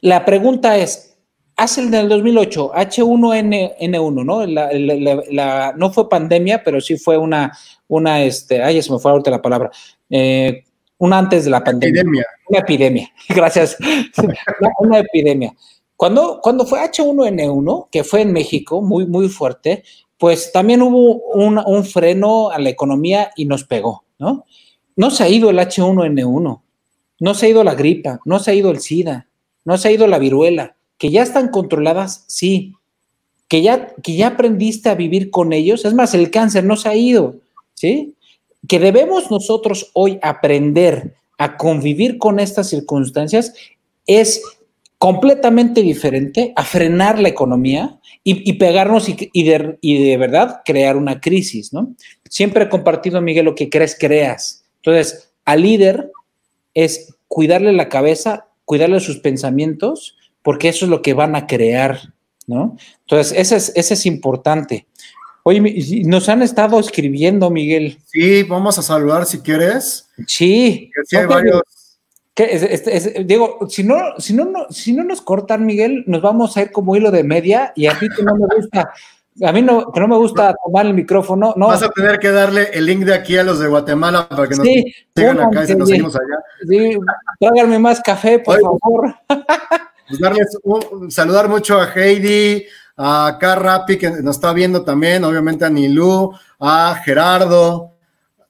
[0.02, 1.16] La pregunta es,
[1.56, 4.46] haz el del 2008, H1N1, ¿no?
[4.48, 7.56] La, no fue pandemia, pero sí fue una,
[7.88, 9.70] una, este, ay, se me fue ahorita la palabra,
[10.10, 10.64] eh,
[10.98, 12.02] una antes de la pandemia.
[12.02, 12.26] Epidemia.
[12.48, 13.78] Una epidemia, gracias.
[14.80, 15.54] una, epidemia.
[15.96, 19.84] Cuando, cuando fue H1N1, que fue en México, muy, muy fuerte,
[20.18, 24.46] pues también hubo un, freno a la economía y nos pegó, ¿no?
[24.96, 26.62] No se ha ido el H1N1,
[27.22, 29.30] no se ha ido la gripa, no se ha ido el SIDA,
[29.64, 32.74] no se ha ido la viruela, que ya están controladas, sí,
[33.48, 36.90] que ya, que ya aprendiste a vivir con ellos, es más, el cáncer no se
[36.90, 37.36] ha ido,
[37.74, 38.16] ¿sí?
[38.68, 43.54] Que debemos nosotros hoy aprender a convivir con estas circunstancias
[44.06, 44.42] es
[45.00, 51.96] completamente diferente a frenar la economía y, pegarnos y, de, verdad crear una crisis, ¿no?
[52.30, 54.66] Siempre he compartido, Miguel, lo que crees, creas.
[54.76, 56.12] Entonces, al líder
[56.74, 62.14] es cuidarle la cabeza, cuidarle sus pensamientos, porque eso es lo que van a crear,
[62.46, 62.76] ¿no?
[63.00, 64.86] Entonces, ese es, ese es importante.
[65.50, 67.98] Oye, nos han estado escribiendo, Miguel.
[68.06, 70.08] Sí, vamos a saludar si quieres.
[70.28, 70.92] Sí.
[71.06, 71.64] sí hay varios
[73.26, 76.96] digo, si no, si, no, si no nos cortan, Miguel, nos vamos a ir como
[76.96, 78.92] hilo de media y a ti que no me gusta,
[79.42, 81.68] a mí no, que no me gusta tomar el micrófono, no.
[81.68, 84.56] Vas a tener que darle el link de aquí a los de Guatemala para que
[84.56, 86.40] nos sigan acá y se nos seguimos allá.
[86.68, 86.98] Sí,
[87.40, 89.16] tráiganme más café, por favor.
[90.08, 92.66] Pues darles un, saludar mucho a Heidi,
[93.02, 97.94] a Carrapi, que nos está viendo también, obviamente a Nilú, a Gerardo,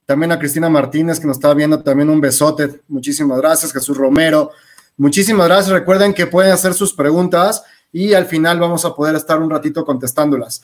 [0.07, 2.81] también a Cristina Martínez que nos está viendo, también un besote.
[2.87, 4.49] Muchísimas gracias, Jesús Romero.
[4.97, 5.71] Muchísimas gracias.
[5.71, 9.85] Recuerden que pueden hacer sus preguntas y al final vamos a poder estar un ratito
[9.85, 10.63] contestándolas.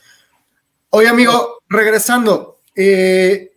[0.89, 3.52] Oye, amigo, regresando, eh,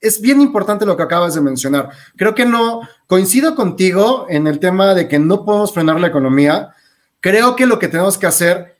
[0.00, 1.90] es bien importante lo que acabas de mencionar.
[2.16, 6.74] Creo que no coincido contigo en el tema de que no podemos frenar la economía.
[7.20, 8.77] Creo que lo que tenemos que hacer,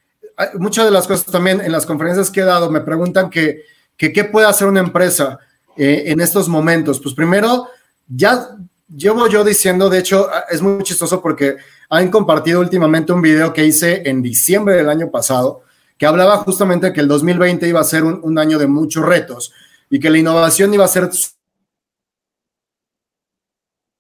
[0.59, 3.62] muchas de las cosas también en las conferencias que he dado me preguntan que,
[3.96, 5.38] que qué puede hacer una empresa.
[5.79, 6.98] Eh, en estos momentos?
[7.01, 7.68] Pues primero,
[8.09, 8.48] ya
[8.92, 11.57] llevo yo diciendo, de hecho, es muy chistoso porque
[11.88, 15.62] han compartido últimamente un video que hice en diciembre del año pasado,
[15.96, 19.53] que hablaba justamente que el 2020 iba a ser un, un año de muchos retos
[19.88, 21.09] y que la innovación iba a ser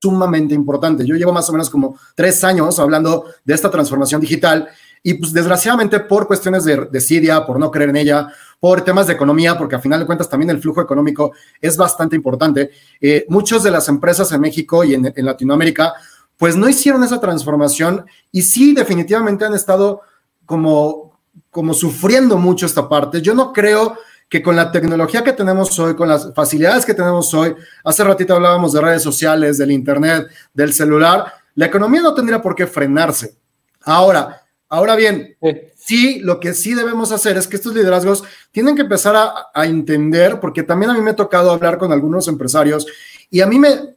[0.02, 1.06] sumamente importante.
[1.06, 4.68] Yo llevo más o menos como tres años hablando de esta transformación digital
[5.02, 8.28] y pues desgraciadamente por cuestiones de desidia, por no creer en ella,
[8.60, 12.16] por temas de economía, porque a final de cuentas también el flujo económico es bastante
[12.16, 15.94] importante, eh, muchas de las empresas en México y en, Latinoamérica
[16.36, 20.02] pues no hicieron esa transformación y sí definitivamente han estado
[20.46, 21.18] como,
[21.50, 23.20] como sufriendo mucho esta parte.
[23.20, 23.96] Yo no creo
[24.28, 28.34] que con la tecnología que tenemos hoy, con las facilidades que tenemos hoy, hace ratito
[28.34, 33.36] hablábamos de redes sociales, del Internet, del celular, la economía no tendría por qué frenarse.
[33.82, 35.34] Ahora, Ahora bien,
[35.76, 40.40] sí, lo que sí debemos hacer es que estos liderazgos tienen que empezar a, entender,
[40.40, 42.86] porque también a mí me ha tocado hablar con algunos empresarios
[43.30, 43.96] y a mí me,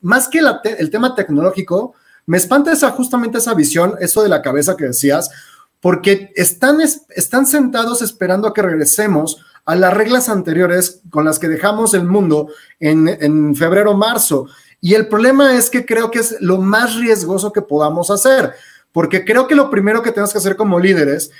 [0.00, 0.40] más que
[0.78, 1.94] el tema tecnológico,
[2.26, 5.30] me espanta esa, justamente esa visión, eso de la cabeza que decías,
[5.80, 11.48] porque están, están sentados esperando a que regresemos a las reglas anteriores con las que
[11.48, 12.48] dejamos el mundo
[12.80, 14.46] en, en febrero, marzo.
[14.80, 18.54] Y el problema es que creo que es lo más riesgoso que podamos hacer
[18.92, 21.30] porque creo que lo primero que tenemos que hacer como líderes,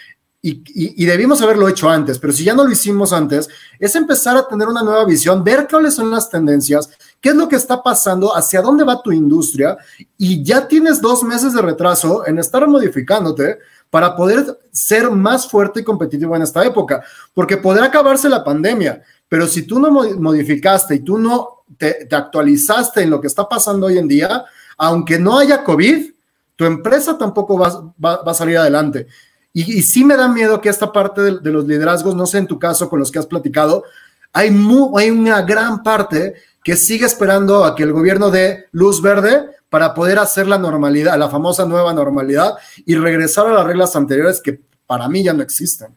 [0.42, 4.48] y, debimos haberlo hecho antes, pero si ya no lo hicimos antes, es empezar a
[4.48, 6.88] tener una nueva visión, ver cuáles son las tendencias,
[7.20, 9.76] qué es lo que está pasando, hacia dónde va tu industria,
[10.16, 13.58] y ya tienes dos meses de retraso en estar modificándote
[13.90, 17.02] para poder ser más fuerte y competitivo en esta época,
[17.34, 23.02] porque podrá acabarse la pandemia, pero si tú no modificaste y tú no te, actualizaste
[23.02, 24.44] en lo que está pasando hoy en día,
[24.78, 26.12] aunque no haya COVID,
[26.60, 29.06] tu empresa tampoco va, a salir adelante.
[29.50, 32.58] Y, sí me da miedo que esta parte de, los liderazgos, no sé en tu
[32.58, 33.84] caso con los que has platicado,
[34.30, 34.54] hay,
[34.98, 39.94] hay una gran parte que sigue esperando a que el gobierno dé luz verde para
[39.94, 44.60] poder hacer la normalidad, la famosa nueva normalidad y regresar a las reglas anteriores que
[44.86, 45.96] para mí ya no existen.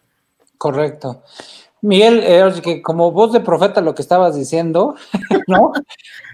[0.58, 1.24] Correcto.
[1.82, 4.96] Miguel, eh, que como voz de profeta lo que estabas diciendo,
[5.48, 5.74] ¿no?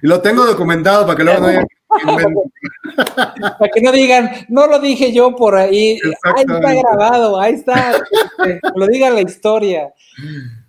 [0.03, 5.12] lo tengo documentado para que luego no digan Para que no digan, no lo dije
[5.12, 5.99] yo por ahí.
[6.23, 7.91] Ahí está grabado, ahí está.
[7.91, 9.93] Este, lo diga la historia.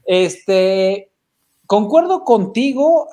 [0.05, 1.11] Este,
[1.67, 3.09] concuerdo contigo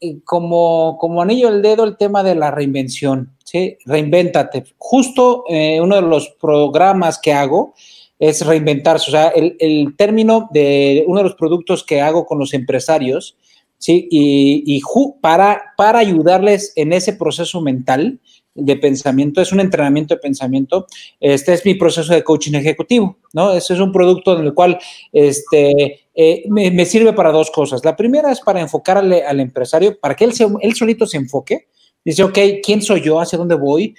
[0.00, 3.78] eh, como, como anillo el dedo el tema de la reinvención, ¿sí?
[3.86, 4.64] Reinvéntate.
[4.76, 7.74] Justo eh, uno de los programas que hago
[8.18, 9.10] es reinventarse.
[9.10, 13.36] O sea, el, el, término de uno de los productos que hago con los empresarios
[13.82, 14.06] ¿sí?
[14.12, 14.80] Y,
[15.20, 18.20] para, para ayudarles en ese proceso mental
[18.54, 20.86] de pensamiento, es un entrenamiento de pensamiento.
[21.18, 23.52] Este es mi proceso de coaching ejecutivo, ¿no?
[23.52, 24.78] Ese es un producto en el cual
[25.12, 27.84] este, eh, me, sirve para dos cosas.
[27.84, 31.66] La primera es para enfocarle al empresario, para que él, él solito se enfoque.
[32.04, 33.20] Dice, ok, ¿quién soy yo?
[33.20, 33.96] ¿Hacia dónde voy?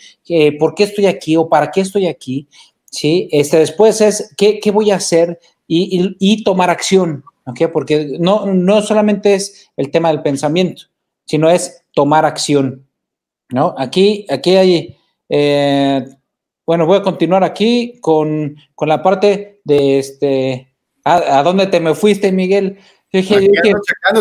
[0.59, 1.35] ¿Por qué estoy aquí?
[1.35, 2.47] ¿O para qué estoy aquí?
[2.89, 3.27] ¿Sí?
[3.31, 5.39] Este, después es, ¿qué, qué voy a hacer?
[5.67, 7.71] Y, y, tomar acción, ¿ok?
[7.71, 10.83] Porque no, no solamente es el tema del pensamiento,
[11.25, 12.87] sino es tomar acción,
[13.49, 13.73] ¿no?
[13.77, 14.97] Aquí, aquí hay,
[15.29, 16.05] eh,
[16.65, 20.73] bueno, voy a continuar aquí con, con la parte de este,
[21.05, 22.77] ¿A, dónde te me fuiste, Miguel?
[23.13, 23.47] Dije,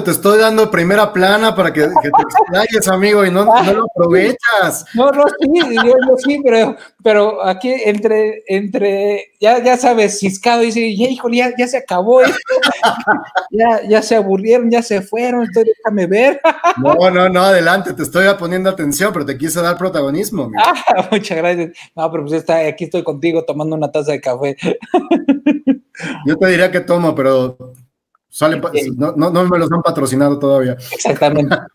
[0.04, 4.84] te estoy dando primera plana para que, te explayes, amigo, y no, no, lo aprovechas.
[4.92, 5.48] No, no, sí,
[5.82, 11.54] yo, sí, pero, pero aquí entre, entre, ya, ya sabes, ciscado, dice, ya, híjole, ya,
[11.56, 12.36] ya se acabó esto,
[13.50, 16.42] ya, ya se aburrieron, ya se fueron, entonces déjame ver.
[16.76, 20.50] No, no, no, adelante, te estoy poniendo atención, pero te quise dar protagonismo.
[20.62, 21.70] Ah, muchas gracias.
[21.96, 24.54] No, pero pues está, aquí estoy contigo tomando una taza de café.
[26.26, 27.56] Yo te diría que tomo, pero
[28.32, 28.60] sale,
[28.96, 30.76] no, no, me los han patrocinado todavía.
[30.90, 31.54] Exactamente.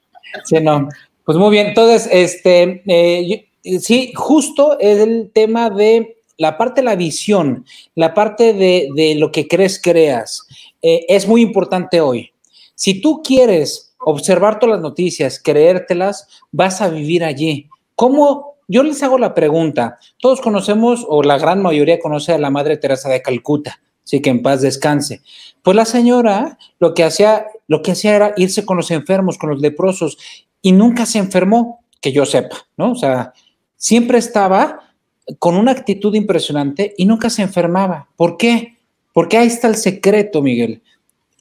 [0.44, 0.90] Sí, no.
[1.24, 1.68] Pues muy bien.
[1.68, 3.48] Entonces, este, eh,
[3.80, 7.66] sí, justo es el tema de la parte de la visión,
[7.96, 10.46] la parte de, lo que crees, creas,
[10.82, 12.34] eh, es muy importante hoy.
[12.76, 17.70] Si tú quieres observar todas las noticias, creértelas, vas a vivir allí.
[17.96, 18.58] ¿Cómo?
[18.68, 19.98] Yo les hago la pregunta.
[20.20, 24.30] Todos conocemos, o la gran mayoría conoce a la Madre Teresa de Calcuta sí que
[24.30, 25.22] en paz descanse.
[25.62, 29.50] Pues la señora lo que hacía, lo que hacía era irse con los enfermos, con
[29.50, 30.18] los leprosos,
[30.62, 32.94] y nunca se enfermó, que yo sepa, ¿no?
[32.94, 33.34] O sea,
[33.76, 34.94] siempre estaba
[35.40, 38.08] con una actitud impresionante y nunca se enfermaba.
[38.16, 38.78] ¿Por qué?
[39.14, 40.82] Porque ahí está el secreto, Miguel.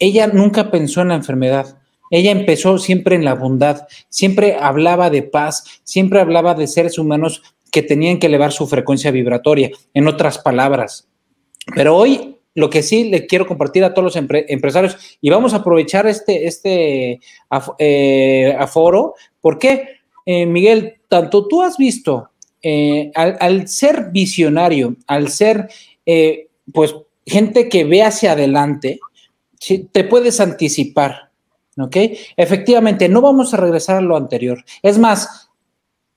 [0.00, 1.78] Ella nunca pensó en la enfermedad.
[2.10, 7.42] Ella empezó siempre en la bondad, siempre hablaba de paz, siempre hablaba de seres humanos
[7.70, 11.08] que tenían que elevar su frecuencia vibratoria, en otras palabras.
[11.74, 15.58] Pero hoy lo que sí le quiero compartir a todos los empresarios y vamos a
[15.58, 17.20] aprovechar este, este
[17.78, 19.14] eh, aforo.
[19.42, 20.94] ¿Por qué, eh, Miguel?
[21.06, 22.30] Tanto tú has visto,
[22.62, 25.68] eh, al, ser visionario, al ser,
[26.72, 26.94] pues,
[27.26, 29.00] gente que ve hacia adelante,
[29.92, 31.30] te puedes anticipar,
[31.76, 31.96] ¿ok?
[32.38, 34.64] Efectivamente, no vamos a regresar a lo anterior.
[34.82, 35.50] Es más,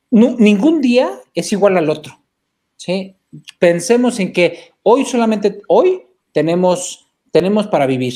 [0.10, 2.18] ningún día es igual al otro,
[2.78, 3.16] ¿sí?
[3.60, 8.14] Pensemos en que hoy solamente, hoy tenemos, tenemos para vivir.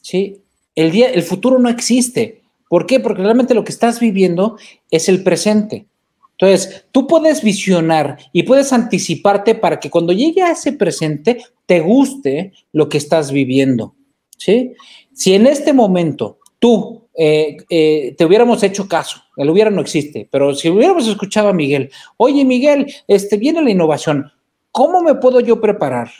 [0.00, 0.42] ¿sí?
[0.74, 2.42] El, día, el futuro no existe.
[2.68, 3.00] ¿Por qué?
[3.00, 4.56] Porque realmente lo que estás viviendo
[4.90, 5.86] es el presente.
[6.32, 11.80] Entonces, tú puedes visionar y puedes anticiparte para que cuando llegue a ese presente te
[11.80, 13.94] guste lo que estás viviendo.
[14.38, 14.72] ¿sí?
[15.12, 20.26] Si en este momento tú eh, eh, te hubiéramos hecho caso, el hubiera no existe,
[20.30, 24.32] pero si hubiéramos escuchado a Miguel, oye Miguel, este, viene la innovación,
[24.72, 26.10] ¿cómo me puedo yo preparar?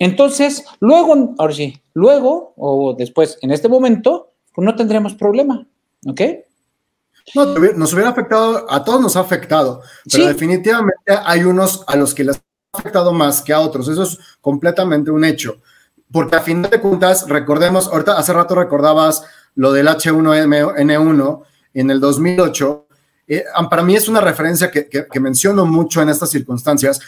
[0.00, 5.66] Entonces, luego, ahora sí, luego o después, en este momento, pues no tendremos problema,
[6.06, 6.20] ¿ok?
[7.34, 12.14] No, nos hubiera afectado, a todos nos ha afectado, pero definitivamente hay unos a los
[12.14, 15.60] que les ha afectado más que a otros, eso es completamente un hecho,
[16.10, 19.22] porque a fin de cuentas, recordemos, ahorita hace rato recordabas
[19.54, 21.42] lo del H1N1
[21.74, 22.86] en el 2008,
[23.28, 27.00] eh, para mí es una referencia que, que menciono mucho en estas circunstancias,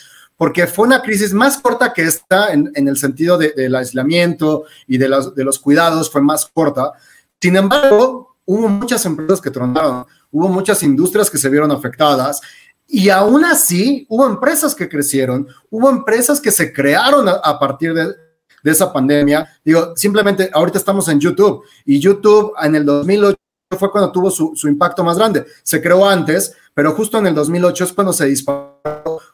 [0.42, 5.08] porque fue una crisis más corta que esta en, el sentido del aislamiento y de
[5.08, 6.94] los, de cuidados, fue más corta.
[7.40, 12.40] Sin embargo, hubo muchas empresas que tronaron, hubo muchas industrias que se vieron afectadas
[12.88, 18.06] y aún así hubo empresas que crecieron, hubo empresas que se crearon a, partir de,
[18.06, 19.48] de esa pandemia.
[19.64, 23.41] Digo, simplemente ahorita estamos en YouTube y YouTube en el 2008
[23.76, 25.46] fue cuando tuvo su, su, impacto más grande.
[25.62, 28.72] Se creó antes, pero justo en el 2008 es cuando se disparó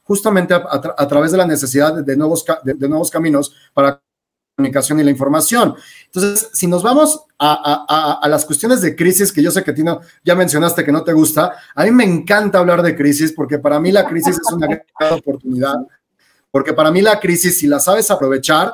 [0.08, 4.02] justamente a, través de la necesidad de, nuevos, de, nuevos caminos para la
[4.56, 5.74] comunicación y la información.
[6.06, 10.34] Entonces, si nos vamos a, las cuestiones de crisis, que yo sé que Tino ya
[10.34, 13.92] mencionaste que no te gusta, a mí me encanta hablar de crisis porque para mí
[13.92, 15.76] la crisis es una gran oportunidad,
[16.50, 18.72] porque para mí la crisis, si la sabes aprovechar,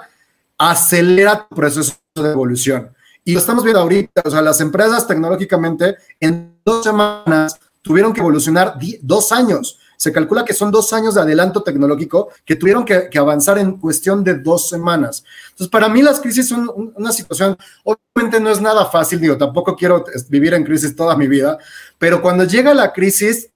[0.57, 2.94] acelera tu proceso de evolución.
[3.25, 8.21] Y lo estamos viendo ahorita, o sea, las empresas tecnológicamente en dos semanas tuvieron que
[8.21, 9.79] evolucionar dos años.
[9.97, 14.23] Se calcula que son dos años de adelanto tecnológico que tuvieron que, avanzar en cuestión
[14.23, 15.25] de dos semanas.
[15.51, 19.75] Entonces, para mí las crisis son una situación, obviamente no es nada fácil, digo, tampoco
[19.75, 21.57] quiero vivir en crisis toda mi vida,
[21.99, 23.51] pero cuando llega la crisis,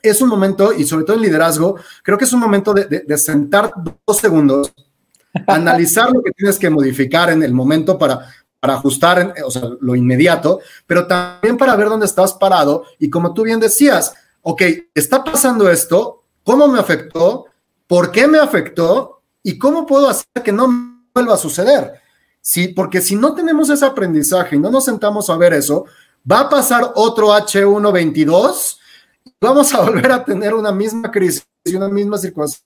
[0.00, 3.18] es un momento, y sobre todo en liderazgo, creo que es un momento de, de
[3.18, 3.72] sentar
[4.06, 4.72] dos segundos,
[5.48, 8.28] analizar lo que tienes que modificar en el momento para
[8.60, 13.32] para ajustar, o sea, lo inmediato, pero también para ver dónde estás parado y como
[13.32, 14.62] tú bien decías, ok,
[14.94, 17.46] está pasando esto, ¿cómo me afectó?
[17.86, 19.22] ¿Por qué me afectó?
[19.42, 20.68] ¿Y cómo puedo hacer que no
[21.14, 22.00] vuelva a suceder?
[22.40, 25.84] Sí, porque si no tenemos ese aprendizaje y no nos sentamos a ver eso,
[26.30, 28.78] va a pasar otro H122,
[29.40, 32.62] vamos a volver a tener una misma crisis y una misma situación.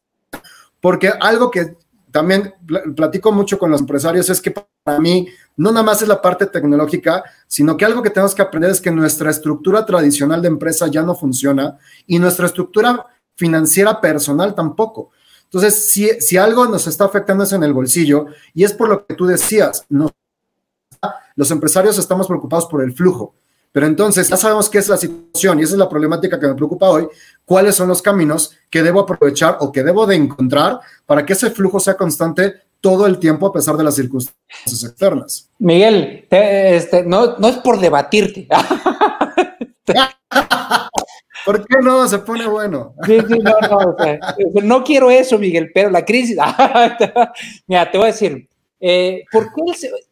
[0.81, 1.76] Porque algo que
[2.12, 2.55] también
[2.94, 6.46] platico mucho con los empresarios es que para mí no nada más es la parte
[6.46, 10.87] tecnológica, sino que algo que tenemos que aprender es que nuestra estructura tradicional de empresa
[10.88, 15.11] ya no funciona y nuestra estructura financiera personal tampoco.
[15.44, 19.07] Entonces, si, si algo nos está afectando es en el bolsillo, y es por lo
[19.07, 19.85] que tú decías,
[21.37, 23.35] los empresarios estamos preocupados por el flujo.
[23.72, 26.54] Pero entonces ya sabemos qué es la situación y esa es la problemática que me
[26.54, 27.08] preocupa hoy.
[27.44, 31.50] ¿Cuáles son los caminos que debo aprovechar o que debo de encontrar para que ese
[31.50, 35.50] flujo sea constante todo el tiempo a pesar de las circunstancias externas?
[35.58, 38.46] Miguel, este, no, no es por debatirte.
[41.46, 42.06] ¿Por qué no?
[42.06, 42.94] Se pone bueno.
[43.06, 43.96] Sí, sí, no, no,
[44.62, 46.37] no quiero eso, Miguel, pero la crisis.
[47.66, 49.62] Mira, te voy a decir, eh, ¿por qué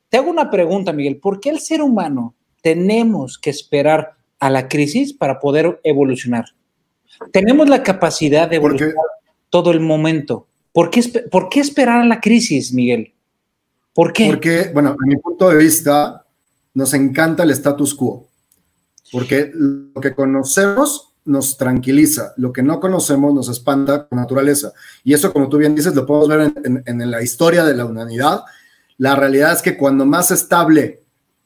[0.09, 4.69] te hago una pregunta, Miguel, ¿por qué el ser humano tenemos que esperar a la
[4.69, 6.47] crisis para poder evolucionar?
[7.33, 8.95] Tenemos la capacidad de evolucionar
[9.51, 10.47] todo el momento.
[10.73, 13.13] ¿Por qué, ¿Por qué esperar a la crisis, Miguel?
[13.93, 14.29] ¿Por qué?
[14.29, 16.25] Porque, bueno, a mi punto de vista,
[16.75, 18.27] nos encanta el status quo.
[19.13, 24.73] Porque lo que conocemos nos tranquiliza, lo que no conocemos nos espanta con naturaleza.
[25.05, 26.53] Y eso, como tú bien dices, lo podemos ver
[26.87, 28.43] en, la historia de la humanidad.
[28.99, 31.03] La realidad es que cuando más estable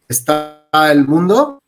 [0.09, 1.63] está el mundo,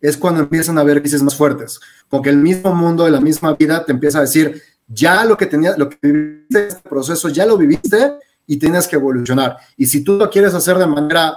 [0.00, 1.80] es cuando empiezan a haber crisis más fuertes.
[2.08, 5.46] Porque el mismo mundo, de la misma vida, te empieza a decir, ya lo que
[5.46, 8.14] tenías, lo que viviste este proceso, ya lo viviste
[8.46, 9.56] y tienes que evolucionar.
[9.76, 11.36] Y si tú lo quieres hacer de manera,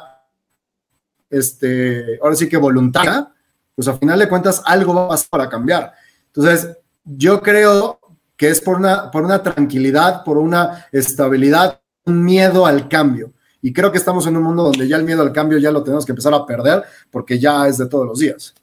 [1.29, 3.31] este, ahora sí que voluntaria,
[3.75, 5.93] pues a final de cuentas algo va a pasar para cambiar.
[6.27, 7.99] Entonces, yo creo
[8.35, 13.31] que es por una, por una tranquilidad, por una estabilidad, un miedo al cambio.
[13.65, 15.81] Y creo que estamos en un mundo donde ya el miedo al cambio ya lo
[15.81, 18.53] tenemos que empezar a perder porque ya es de todos los días.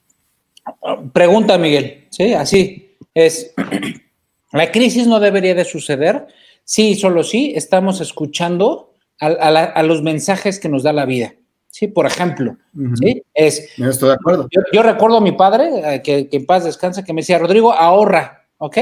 [1.11, 2.07] Pregunta, Miguel.
[2.09, 3.53] Sí, así es.
[4.53, 6.27] La crisis no debería de suceder.
[6.63, 11.33] Sí, solo sí, estamos escuchando a los mensajes que nos da la vida.
[11.67, 11.87] ¿sí?
[11.87, 12.55] Por ejemplo,
[12.95, 13.23] ¿sí?
[13.33, 14.47] Es, Estoy de acuerdo.
[14.71, 18.45] Yo, recuerdo a mi padre, eh, que, en paz descansa, que me decía, Rodrigo, ahorra,
[18.57, 18.77] ¿ok?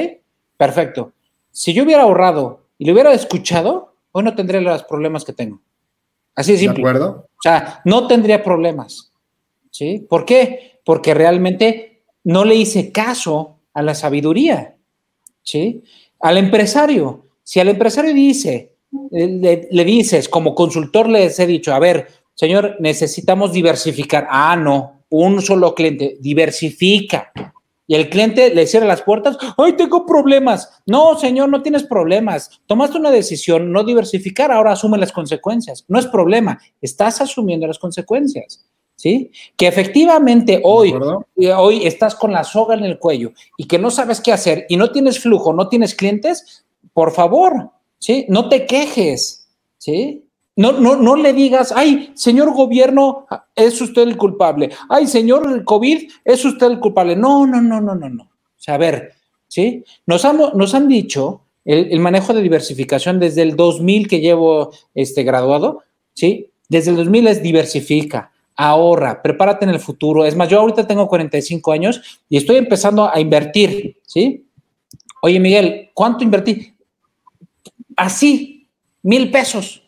[0.55, 1.13] Perfecto.
[1.51, 5.61] Si yo hubiera ahorrado y le hubiera escuchado, hoy no tendría los problemas que tengo.
[6.35, 6.83] Así de simple.
[6.83, 7.27] De acuerdo.
[7.27, 9.11] O sea, no tendría problemas,
[9.69, 10.05] ¿sí?
[10.09, 10.79] ¿Por qué?
[10.83, 14.75] Porque realmente no le hice caso a la sabiduría,
[15.41, 15.83] ¿sí?
[16.19, 18.75] Al empresario, si al empresario dice,
[19.11, 24.27] le, le dices, como consultor les he dicho, a ver, Señor, necesitamos diversificar.
[24.29, 27.31] Ah, no, un solo cliente, diversifica.
[27.91, 30.81] Y el cliente le cierra las puertas, ¡ay, tengo problemas!
[30.85, 32.61] No, señor, no tienes problemas.
[32.65, 35.83] Tomaste una decisión, no diversificar, ahora asume las consecuencias.
[35.89, 38.65] No es problema, estás asumiendo las consecuencias.
[38.95, 39.29] ¿Sí?
[39.57, 40.93] Que efectivamente hoy,
[41.35, 44.65] eh, hoy estás con la soga en el cuello y que no sabes qué hacer
[44.69, 48.25] y no tienes flujo, no tienes clientes, por favor, ¿sí?
[48.29, 50.23] No te quejes, ¿sí?
[50.55, 54.69] No, no, no le digas, ay, señor gobierno, es usted el culpable.
[54.89, 57.15] Ay, señor COVID, es usted el culpable.
[57.15, 58.23] No, no, no, no, no, no.
[58.23, 59.13] O sea, a ver,
[59.47, 59.83] ¿sí?
[60.05, 65.23] Nos han, nos han dicho el, manejo de diversificación desde el 2000 que llevo este,
[65.23, 65.83] graduado,
[66.13, 66.47] ¿sí?
[66.69, 70.25] Desde el 2000 es diversifica, ahorra, prepárate en el futuro.
[70.25, 74.45] Es más, yo ahorita tengo 45 años y estoy empezando a invertir, ¿sí?
[75.21, 76.73] Oye, Miguel, ¿cuánto invertí?
[77.95, 78.67] Así,
[79.03, 79.80] mil pesos.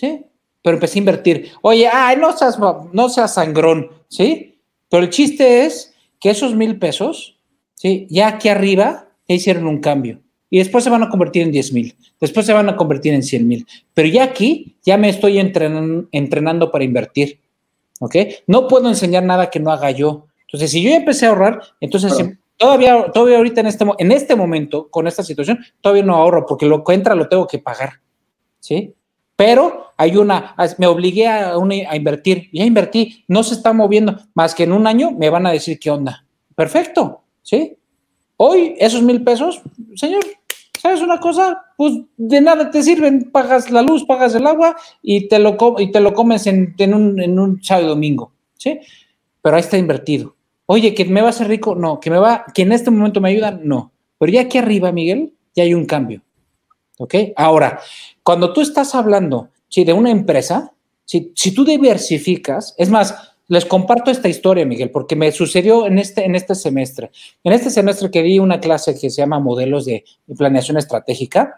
[0.00, 0.24] ¿Sí?
[0.62, 1.50] Pero empecé a invertir.
[1.62, 4.58] Oye, ay, no seas, no seas sangrón, ¿sí?
[4.88, 7.38] Pero el chiste es que esos mil pesos,
[7.74, 8.06] ¿sí?
[8.10, 10.20] Ya aquí arriba ya hicieron un cambio.
[10.48, 11.96] Y después se van a convertir en 10 mil.
[12.20, 13.66] Después se van a convertir en 100 mil.
[13.94, 17.38] Pero ya aquí, ya me estoy entrenando, para invertir.
[18.00, 18.16] ¿Ok?
[18.48, 20.26] No puedo enseñar nada que no haga yo.
[20.48, 22.12] Entonces, si yo ya empecé a ahorrar, entonces
[22.56, 26.66] todavía, todavía ahorita en este, en este momento, con esta situación, todavía no ahorro porque
[26.66, 28.00] lo que entra lo tengo que pagar.
[28.58, 28.92] ¿Sí?
[29.40, 31.54] Pero hay una, me obligué a,
[31.96, 35.50] invertir, ya invertí, no se está moviendo, más que en un año me van a
[35.50, 36.26] decir qué onda.
[36.54, 37.74] Perfecto, ¿sí?
[38.36, 39.62] Hoy esos mil pesos,
[39.94, 40.22] señor,
[40.78, 41.58] ¿sabes una cosa?
[41.78, 45.90] Pues de nada te sirven, pagas la luz, pagas el agua y te lo, y
[45.90, 48.78] te lo comes en, un, en un sábado domingo, ¿sí?
[49.40, 50.36] Pero ahí está invertido.
[50.66, 53.22] Oye, que me va a hacer rico, no, que me va, que en este momento
[53.22, 53.90] me ayuda, no.
[54.18, 56.20] Pero ya aquí arriba, Miguel, ya hay un cambio.
[56.98, 57.14] ¿Ok?
[57.34, 57.80] Ahora,
[58.30, 60.72] cuando tú estás hablando, sí, de una empresa,
[61.04, 63.12] si, si tú diversificas, es más,
[63.48, 67.10] les comparto esta historia, Miguel, porque me sucedió en este, en este semestre.
[67.42, 70.04] En este semestre que di una clase que se llama Modelos de
[70.38, 71.56] Planeación Estratégica,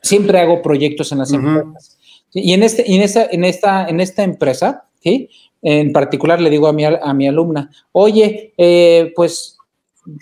[0.00, 1.98] siempre hago proyectos en las empresas.
[2.32, 5.28] Y en, este, en, esta, en, esta, en esta empresa, ¿sí?
[5.60, 9.58] en particular le digo a mi, a mi alumna, oye, eh, pues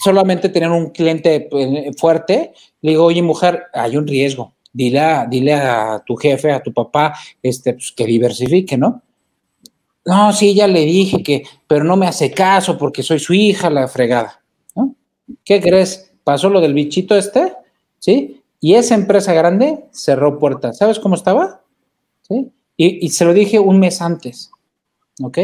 [0.03, 4.55] solamente tener un cliente pues, fuerte, le digo, oye, mujer, hay un riesgo.
[4.79, 7.12] Dile a, dile a tu jefe, a tu papá,
[7.43, 9.03] este, pues, que diversifique, ¿no?
[10.05, 13.70] No, sí, ya le dije que, pero no me hace caso porque soy su hija,
[13.70, 14.41] la fregada.
[14.76, 14.95] ¿no?
[15.45, 16.12] ¿Qué crees?
[16.22, 17.55] Pasó lo del bichito este,
[17.99, 18.41] ¿sí?
[18.61, 20.79] Y esa empresa grande cerró puertas.
[20.79, 21.61] ¿Sabes cómo estaba?
[22.22, 22.53] ¿Sí?
[22.76, 24.49] Y, y se lo dije un mes antes,
[25.20, 25.39] ¿ok?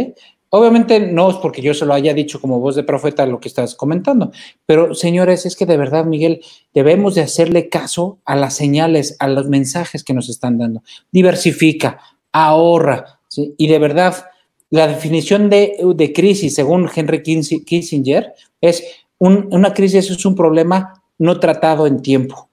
[0.57, 3.49] Obviamente no es porque yo se lo haya dicho como voz de profeta lo que
[3.49, 4.31] estás comentando,
[4.65, 9.27] pero señores, es que de verdad, Miguel, debemos de hacerle caso a las señales, a
[9.27, 10.85] los mensajes que nos están dando.
[11.11, 11.99] Diversifica,
[12.31, 14.27] ahorra, y de verdad,
[14.71, 18.85] la definición de, de crisis, según Henry Kissinger, es
[19.19, 22.49] un, una crisis es un problema no tratado en tiempo.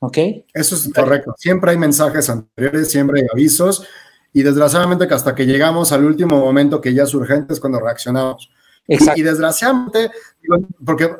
[0.00, 0.18] ¿Ok?
[0.52, 1.36] Eso es correcto.
[1.38, 3.86] Siempre hay mensajes anteriores, siempre hay avisos
[4.32, 7.80] y desgraciadamente que hasta que llegamos al último momento que ya es urgente es cuando
[7.80, 8.50] reaccionamos.
[8.86, 9.20] Exacto.
[9.20, 10.10] Y, desgraciadamente,
[10.84, 11.14] porque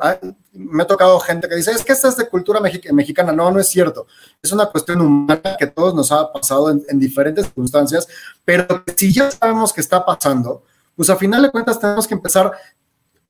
[0.53, 3.33] me ha tocado gente que dice, es que esta es de cultura mexicana.
[3.33, 4.07] No, no es cierto.
[4.43, 8.09] Es una cuestión humana que todos nos ha pasado en, en diferentes circunstancias,
[8.45, 10.63] pero si ya sabemos que está pasando,
[10.97, 12.53] pues a final de cuentas tenemos que empezar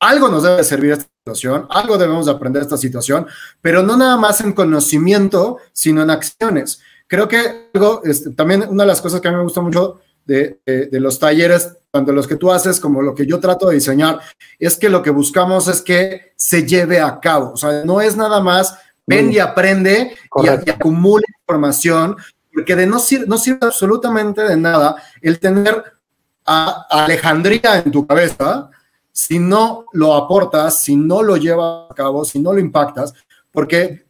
[0.01, 3.27] algo nos debe servir esta situación, algo debemos aprender esta situación,
[3.61, 6.81] pero no nada más en conocimiento, sino en acciones.
[7.09, 10.01] Creo que algo, este, también una de las cosas que a mí me gusta mucho
[10.27, 10.61] de,
[10.93, 14.21] los talleres, tanto los que tú haces como lo que yo trato de diseñar,
[14.59, 17.53] es que lo que buscamos es que se lleve a cabo.
[17.53, 22.15] O sea, no es nada más ven y aprende y, acumula información,
[22.53, 25.83] porque de no, sirve, no sirve absolutamente de nada el tener
[26.45, 28.71] a Alejandría en tu cabeza
[29.11, 33.15] si no lo aportas, si no lo llevas a cabo, si no lo impactas,
[33.51, 34.05] porque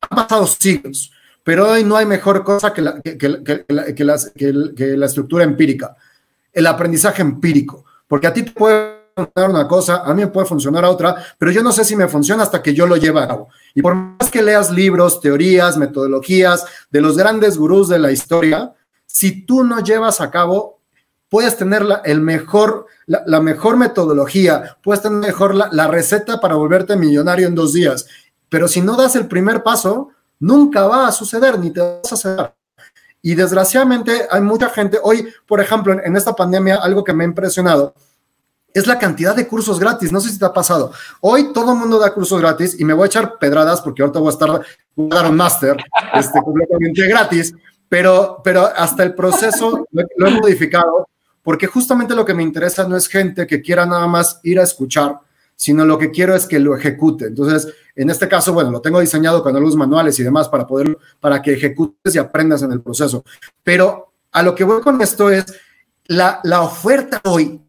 [0.00, 1.12] han pasado siglos
[1.42, 5.96] pero hoy no hay mejor cosa que la, que, la, estructura empírica,
[6.52, 10.46] el aprendizaje empírico, porque a ti te puede funcionar una cosa, a mí me puede
[10.46, 13.28] funcionar otra, pero yo no sé si me funciona hasta que yo lo lleve a
[13.28, 13.48] cabo.
[13.74, 18.74] Y por más que leas libros, teorías, metodologías de los grandes gurús de la historia,
[19.06, 20.80] si tú no llevas a cabo,
[21.28, 26.56] puedes tener la, el mejor, la, mejor metodología, puedes tener mejor la, la receta para
[26.56, 28.06] volverte millonario en dos días,
[28.48, 30.10] pero si no das el primer paso,
[30.40, 32.54] Nunca va a suceder, ni te vas a hacer.
[33.22, 37.26] Y desgraciadamente hay mucha gente, hoy, por ejemplo, en, esta pandemia, algo que me ha
[37.26, 37.94] impresionado
[38.72, 40.10] es la cantidad de cursos gratis.
[40.12, 40.92] No sé si te ha pasado.
[41.20, 44.20] Hoy todo el mundo da cursos gratis y me voy a echar pedradas porque ahorita
[44.20, 44.62] voy a estar
[44.96, 45.76] voy a dar un máster
[46.14, 47.54] este, completamente gratis,
[47.88, 51.08] pero, pero hasta el proceso lo, lo he modificado
[51.42, 54.62] porque justamente lo que me interesa no es gente que quiera nada más ir a
[54.62, 55.18] escuchar,
[55.60, 57.26] sino lo que quiero es que lo ejecute.
[57.26, 60.96] Entonces, en este caso, bueno, lo tengo diseñado con los manuales y demás para poder,
[61.20, 63.22] para que ejecutes y aprendas en el proceso.
[63.62, 65.44] Pero a lo que voy con esto es
[66.06, 67.60] la, la oferta hoy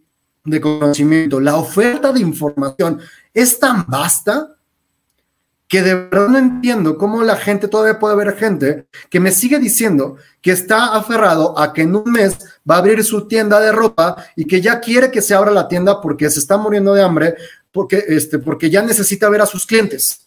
[0.45, 3.01] de conocimiento, la oferta de información
[3.33, 4.55] es tan vasta
[5.67, 9.59] que de verdad no entiendo cómo la gente, todavía puede haber gente que me sigue
[9.59, 12.37] diciendo que está aferrado a que en un mes
[12.69, 15.67] va a abrir su tienda de ropa y que ya quiere que se abra la
[15.67, 17.35] tienda porque se está muriendo de hambre
[17.71, 20.25] porque, este, porque ya necesita ver a sus clientes.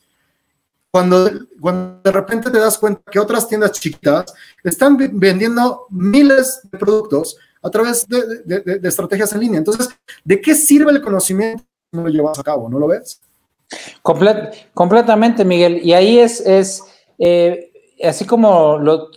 [0.90, 1.28] Cuando,
[1.60, 4.32] cuando de repente te das cuenta que otras tiendas chiquitas
[4.62, 9.58] están vendiendo miles de productos a través de, estrategias en línea.
[9.58, 9.88] Entonces,
[10.22, 12.68] ¿de qué sirve el conocimiento si no lo llevas a cabo?
[12.68, 13.20] ¿No lo ves?
[14.02, 15.80] completamente, Miguel.
[15.82, 16.82] Y ahí es, es
[17.18, 17.72] eh,
[18.02, 19.10] así como lo,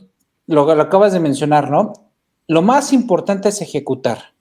[0.47, 1.93] lo, lo, acabas de mencionar, ¿no?
[2.47, 4.33] Lo más importante es ejecutar.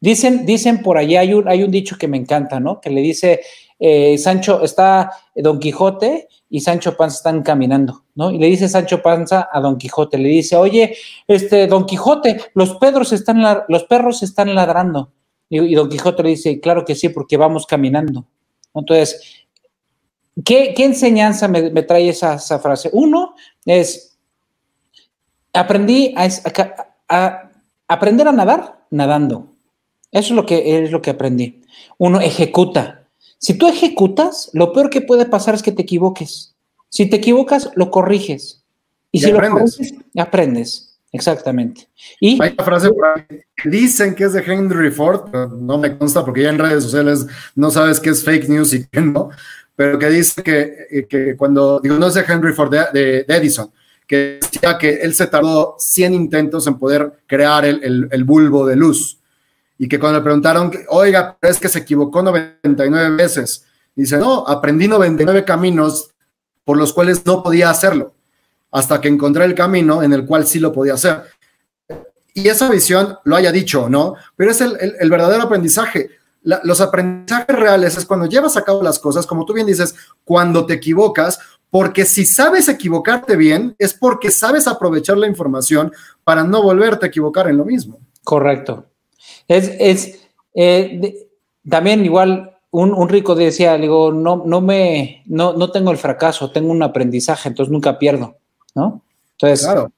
[0.00, 2.80] Dicen, dicen por allá, hay un, hay un dicho que me encanta, ¿no?
[2.80, 3.40] Que le dice,
[3.78, 8.30] eh, Sancho, está Don Quijote y Sancho Panza están caminando, ¿no?
[8.30, 10.96] Y le dice Sancho Panza a Don Quijote, le dice, oye,
[11.26, 15.12] este, Don Quijote, los, pedros están los perros están ladrando.
[15.48, 18.26] Y, Don Quijote le dice, claro que sí, porque vamos caminando.
[18.74, 19.46] Entonces,
[20.44, 22.90] ¿qué, enseñanza me, trae esa, frase?
[22.92, 24.18] Uno es,
[25.52, 26.14] aprendí
[27.08, 27.50] a
[27.88, 29.55] aprender a nadar nadando.
[30.16, 31.62] Eso es lo que, es lo que aprendí.
[31.98, 33.08] Uno ejecuta.
[33.38, 36.54] Si tú ejecutas, lo peor que puede pasar es que te equivoques.
[36.88, 38.64] Si te equivocas, lo corriges.
[39.12, 39.78] Y, si aprendes.
[39.78, 40.98] lo corriges, aprendes.
[41.12, 41.88] Exactamente.
[42.20, 42.90] Y hay una frase
[43.56, 47.26] que dicen que es de Henry Ford, no me consta porque ya en redes sociales
[47.54, 49.30] no sabes qué es fake news y qué no,
[49.74, 53.70] pero que dice que, que cuando, digo, no es de Henry Ford, de, de Edison,
[54.06, 58.76] que decía que él se tardó 100 intentos en poder crear el, el, bulbo de
[58.76, 59.18] luz.
[59.78, 63.64] Y que cuando le preguntaron, oiga, es que se equivocó 99 veces,
[63.94, 66.10] dice, no, aprendí 99 caminos
[66.64, 68.14] por los cuales no podía hacerlo,
[68.70, 71.22] hasta que encontré el camino en el cual sí lo podía hacer.
[72.34, 74.14] Y esa visión lo haya dicho, ¿no?
[74.34, 76.10] Pero es el, el, verdadero aprendizaje.
[76.42, 80.66] los aprendizajes reales es cuando llevas a cabo las cosas, como tú bien dices, cuando
[80.66, 81.38] te equivocas,
[81.70, 85.92] porque si sabes equivocarte bien, es porque sabes aprovechar la información
[86.24, 88.00] para no volverte a equivocar en lo mismo.
[88.22, 88.86] Correcto.
[89.48, 91.28] Es, es eh,
[91.68, 96.70] también igual un, rico decía, digo, no, no me, no, no tengo el fracaso, tengo
[96.70, 98.36] un aprendizaje, entonces nunca pierdo,
[98.74, 99.02] ¿no?
[99.32, 99.90] Entonces, claro.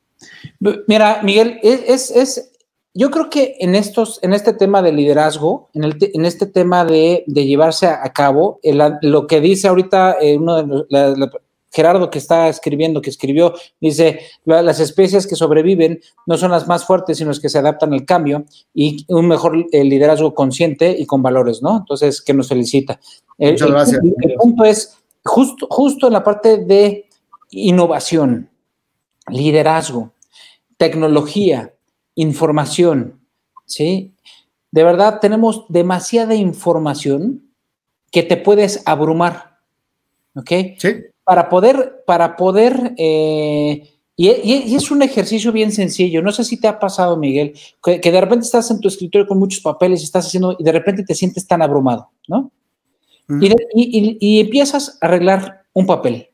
[0.86, 2.52] mira, Miguel, es, es,
[2.94, 6.84] yo creo que en estos, en este tema de liderazgo, en, el en este tema
[6.84, 8.60] de, llevarse a, cabo,
[9.02, 10.84] lo que dice ahorita eh, uno de
[11.16, 11.30] los,
[11.70, 16.86] Gerardo que está escribiendo, que escribió, dice, las especies que sobreviven no son las más
[16.86, 21.04] fuertes, sino las que se adaptan al cambio y un mejor eh, liderazgo consciente y
[21.04, 21.78] con valores, ¿no?
[21.78, 22.98] Entonces, que nos felicita.
[23.36, 24.00] Muchas gracias.
[24.22, 27.06] El, punto es, justo, justo en la parte de
[27.50, 28.50] innovación,
[29.28, 30.12] liderazgo,
[30.78, 31.74] tecnología,
[32.14, 33.20] información,
[33.66, 34.14] ¿sí?
[34.70, 37.50] De verdad, tenemos demasiada información
[38.10, 39.58] que te puedes abrumar,
[40.34, 40.50] ¿ok?
[40.78, 40.94] Sí
[41.28, 46.22] para poder, para poder, eh, y, es un ejercicio bien sencillo.
[46.22, 47.52] No sé si te ha pasado, Miguel,
[47.82, 50.72] que, de repente estás en tu escritorio con muchos papeles y estás haciendo, y de
[50.72, 52.50] repente te sientes tan abrumado, ¿no?
[53.74, 56.30] y, empiezas a arreglar un papel.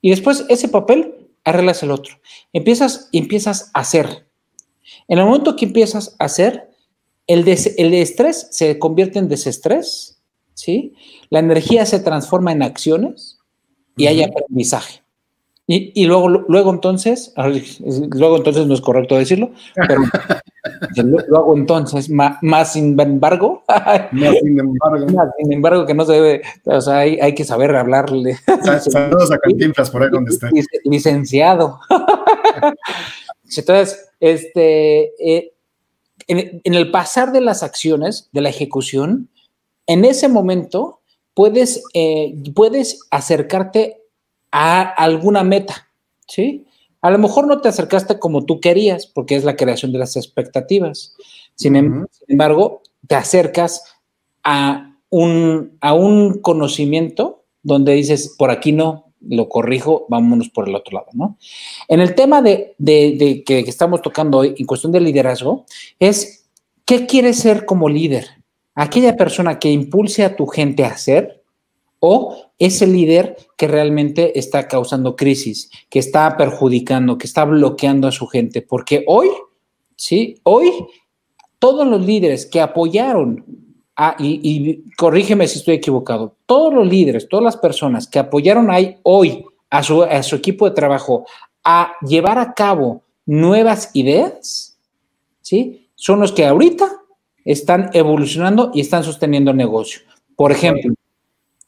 [0.00, 2.14] Y después ese papel arreglas el otro.
[2.52, 4.28] Empiezas, empiezas a hacer.
[5.08, 6.70] En el momento que empiezas a hacer,
[7.26, 10.22] el, el estrés se convierte en desestrés,
[10.54, 10.94] ¿sí?
[11.28, 13.37] La energía se transforma en acciones
[13.98, 15.02] y hay aprendizaje.
[15.70, 20.00] Y, luego, luego entonces, luego entonces no es correcto decirlo, pero
[21.28, 22.08] luego entonces,
[22.40, 23.64] más, sin embargo,
[24.12, 28.38] más sin embargo, sin embargo que no se debe, o sea, hay, que saber hablarle.
[28.90, 30.48] Saludos a Cantinflas por ahí donde esté.
[30.84, 31.80] Licenciado.
[33.54, 35.52] Entonces, este, eh,
[36.28, 39.28] en, en el pasar de las acciones, de la ejecución,
[39.86, 41.00] en ese momento
[41.38, 44.02] puedes, eh, puedes acercarte
[44.50, 45.88] a alguna meta,
[46.26, 46.66] ¿sí?
[47.00, 50.16] A lo mejor no te acercaste como tú querías, porque es la creación de las
[50.16, 51.14] expectativas.
[51.54, 53.84] Sin, em, embargo, te acercas
[54.42, 60.74] a un, a un conocimiento donde dices, por aquí no, lo corrijo, vámonos por el
[60.74, 61.38] otro lado, ¿no?
[61.86, 65.66] En el tema de, de que estamos tocando hoy, en cuestión de liderazgo,
[66.00, 66.48] es,
[66.84, 68.37] ¿qué quieres ser como líder?
[68.78, 71.42] Aquella persona que impulse a tu gente a hacer
[71.98, 78.12] o ese líder que realmente está causando crisis, que está perjudicando, que está bloqueando a
[78.12, 78.62] su gente.
[78.62, 79.30] Porque hoy,
[79.96, 80.70] sí, hoy
[81.58, 83.44] todos los líderes que apoyaron
[84.20, 89.44] y, corrígeme si estoy equivocado, todos los líderes, todas las personas que apoyaron ahí hoy
[89.70, 91.26] a su, a su equipo de trabajo
[91.64, 94.78] a llevar a cabo nuevas ideas,
[95.40, 95.88] ¿sí?
[95.96, 96.97] Son los que ahorita
[97.48, 100.02] están evolucionando y están sosteniendo negocio.
[100.36, 100.94] Por ejemplo,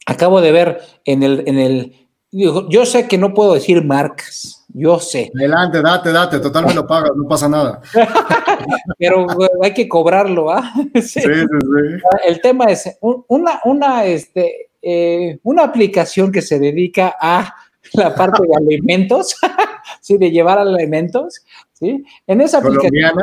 [0.05, 4.99] acabo de ver en el, en el, yo sé que no puedo decir marcas, yo
[4.99, 5.31] sé.
[5.35, 7.81] Adelante, date, date, total me lo pagas, no pasa nada.
[8.99, 9.25] Pero
[9.61, 10.71] hay que cobrarlo, ¿ah?
[10.93, 11.19] Sí.
[11.19, 17.55] Sí, sí, El tema es una, una, este, eh, una aplicación que se dedica a
[17.93, 19.35] la parte de alimentos,
[20.01, 22.03] sí, de llevar alimentos, ¿sí?
[22.27, 23.13] En esa aplicación,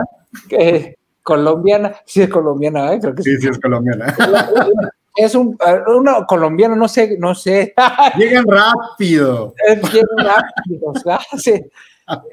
[0.51, 0.97] eh,
[1.29, 2.99] colombiana, sí es colombiana, ¿eh?
[3.01, 4.16] Creo que sí, sí, es colombiana.
[5.20, 5.59] Es un,
[5.89, 7.74] una colombiano, no sé, no sé.
[8.16, 9.53] Llegan rápido.
[9.66, 10.93] Llegan rápido,
[11.37, 11.55] sí.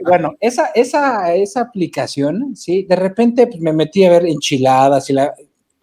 [0.04, 5.14] Bueno, esa, esa, esa aplicación, sí, de repente pues, me metí a ver enchiladas y
[5.14, 5.34] la,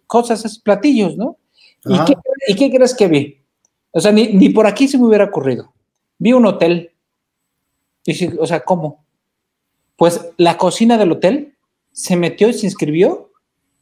[0.07, 1.39] cosas, platillos, ¿no?
[1.83, 2.13] ¿Y qué,
[2.47, 3.43] ¿Y qué, crees que vi?
[3.91, 5.73] O sea, ni, ni, por aquí se me hubiera ocurrido.
[6.19, 6.93] Vi un hotel.
[8.05, 9.03] Y, o sea, ¿cómo?
[9.97, 11.52] Pues la cocina del hotel
[11.93, 13.31] se metió y se inscribió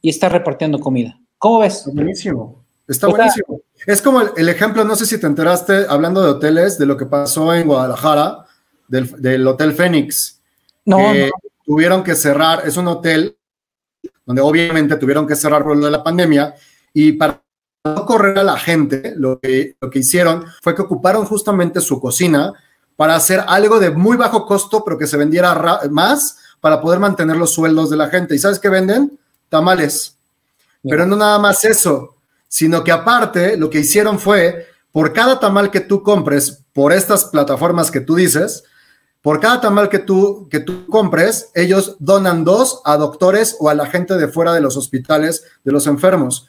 [0.01, 1.20] y está repartiendo comida.
[1.39, 1.89] ¿Cómo ves?
[1.91, 2.64] buenísimo.
[2.88, 3.62] Está buenísimo.
[3.88, 7.05] Es como el, ejemplo, no sé si te enteraste, hablando de hoteles, de lo que
[7.05, 8.45] pasó en Guadalajara,
[8.88, 10.39] del, Hotel Fénix.
[10.86, 10.99] No,
[11.64, 13.38] Tuvieron que cerrar, es un hotel
[14.26, 16.53] donde obviamente tuvieron que cerrar por lo de la pandemia
[16.93, 17.41] y para
[17.86, 21.99] no correr a la gente, lo que, lo que hicieron fue que ocuparon justamente su
[21.99, 22.53] cocina
[22.95, 27.36] para hacer algo de muy bajo costo, pero que se vendiera más para poder mantener
[27.36, 28.36] los sueldos de la gente.
[28.36, 29.20] ¿Y sabes qué venden?
[29.49, 30.16] Tamales.
[30.84, 32.16] Pero no nada más eso,
[32.47, 37.26] sino que aparte lo que hicieron fue, por cada tamal que tú compres por estas
[37.26, 38.64] plataformas que tú dices,
[39.22, 43.76] por cada tamal que tú, que tú compres, ellos donan dos a doctores o a
[43.76, 46.47] la gente de fuera de los hospitales de los enfermos.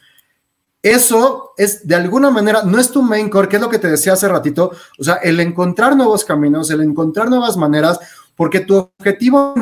[0.83, 3.89] Eso es de alguna manera, no es tu main core, que es lo que te
[3.89, 8.01] decía hace ratito, o sea, el encontrar nuevos caminos, el encontrar nuevas maneras,
[8.35, 9.55] porque tu objetivo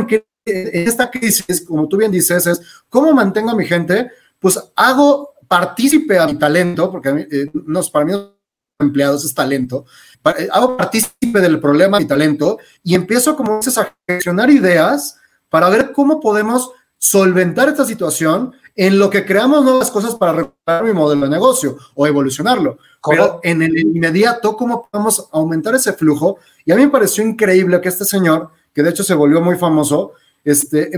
[0.45, 6.19] esta crisis, como tú bien dices, es cómo mantengo a mi gente, pues hago partícipe
[6.19, 8.13] a mi talento, porque eh, no, para mí
[8.79, 9.85] empleados es talento,
[10.39, 15.19] eh, hago partícipe del problema mi talento y empiezo, como dices, a gestionar ideas
[15.49, 20.85] para ver cómo podemos solventar esta situación en lo que creamos nuevas cosas para recuperar
[20.85, 22.79] mi modelo de negocio o evolucionarlo.
[23.09, 26.39] Pero en el inmediato, ¿cómo podemos aumentar ese flujo?
[26.65, 29.57] Y a mí me pareció increíble que este señor, que de hecho se volvió muy
[29.57, 30.13] famoso,
[30.45, 30.91] este,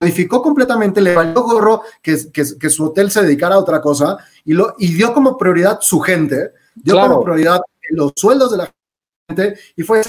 [0.00, 4.52] modificó completamente, le valió gorro que, que, su hotel se dedicara a otra cosa y,
[4.52, 7.60] lo, y dio como prioridad su gente, dio como prioridad
[7.90, 8.72] los sueldos de la
[9.28, 10.02] gente y fue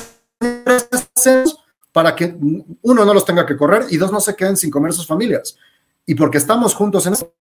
[1.91, 2.35] para que
[2.81, 5.57] uno no los tenga que correr y dos no se queden sin comer sus familias.
[6.05, 7.33] Y porque estamos juntos en esto.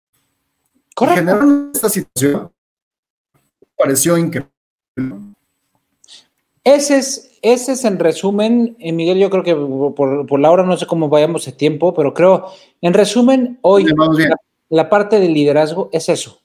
[0.98, 2.52] Generaron esta situación.
[3.78, 4.52] Pareció increíble.
[6.64, 10.64] Ese es, ese es en resumen, eh, Miguel, yo creo que por, por, la hora
[10.64, 12.48] no sé cómo vayamos de tiempo, pero creo,
[12.82, 14.36] en resumen, hoy la,
[14.70, 16.42] la, parte del liderazgo es eso,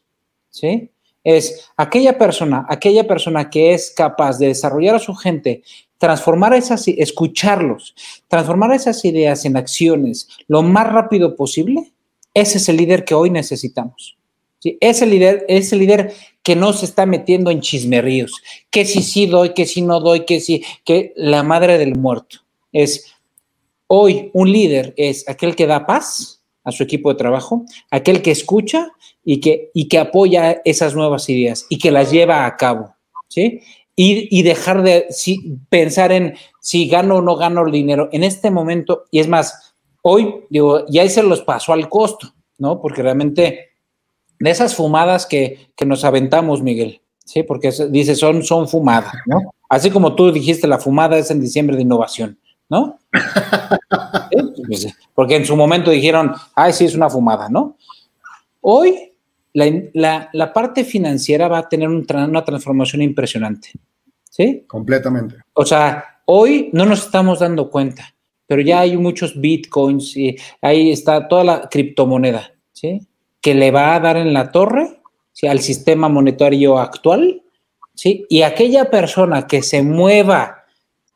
[0.50, 0.90] ¿sí?
[1.24, 5.62] Es aquella persona, aquella persona que es capaz de desarrollar a su gente,
[5.98, 7.94] transformar esas, escucharlos,
[8.26, 11.92] transformar esas ideas en acciones lo más rápido posible,
[12.34, 14.16] ese es el líder que hoy necesitamos.
[14.62, 14.78] ¿Sí?
[14.80, 18.40] Ese líder, ese líder que no se está metiendo en chismeríos,
[18.70, 22.38] que si sí doy, que si no doy, que si, que la madre del muerto.
[22.72, 23.12] Es
[23.88, 28.30] hoy un líder es aquel que da paz a su equipo de trabajo, aquel que
[28.30, 28.88] escucha
[29.24, 32.94] y que, y que apoya esas nuevas ideas y que las lleva a cabo,
[33.28, 33.60] ¿sí?
[33.94, 38.24] Y, y dejar de si, pensar en si gano o no gano el dinero en
[38.24, 42.80] este momento, y es más, hoy, digo, ya se los pasó al costo, ¿no?
[42.80, 43.71] Porque realmente
[44.42, 47.44] de esas fumadas que, que nos aventamos, Miguel, ¿sí?
[47.44, 49.54] Porque dice, son, son fumadas, ¿no?
[49.68, 52.38] Así como tú dijiste, la fumada es en diciembre de innovación,
[52.68, 52.98] ¿no?
[54.66, 57.76] Pues, porque en su momento dijeron, ay, sí, es una fumada, ¿no?
[58.60, 59.12] Hoy
[59.52, 63.72] la, la, parte financiera va a tener una transformación impresionante,
[64.30, 64.64] ¿sí?
[64.66, 65.36] Completamente.
[65.52, 68.14] O sea, hoy no nos estamos dando cuenta,
[68.46, 73.06] pero ya hay muchos bitcoins y ahí está toda la criptomoneda, ¿sí?
[73.42, 75.46] Que le va a dar en la torre ¿sí?
[75.46, 77.42] al sistema monetario actual,
[77.94, 78.24] ¿sí?
[78.30, 80.64] Y aquella persona que se mueva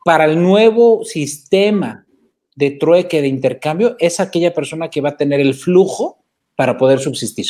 [0.05, 2.05] para el nuevo sistema
[2.55, 6.19] de trueque, de intercambio, es aquella persona que va a tener el flujo
[6.55, 7.47] para poder subsistir.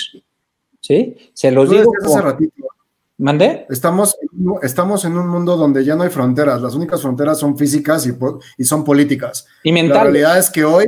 [0.81, 1.15] ¿Sí?
[1.33, 1.91] Se los digo.
[2.21, 2.67] Ratito.
[3.19, 3.65] ¿Mandé?
[3.69, 4.15] Estamos,
[4.61, 6.61] estamos en un mundo donde ya no hay fronteras.
[6.61, 8.11] Las únicas fronteras son físicas y,
[8.57, 9.47] y son políticas.
[9.63, 9.95] Y mentales.
[9.95, 10.87] La realidad es que hoy,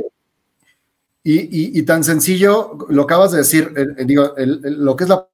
[1.22, 3.74] y, y, tan sencillo, lo acabas de decir,
[4.06, 5.28] digo, lo que es la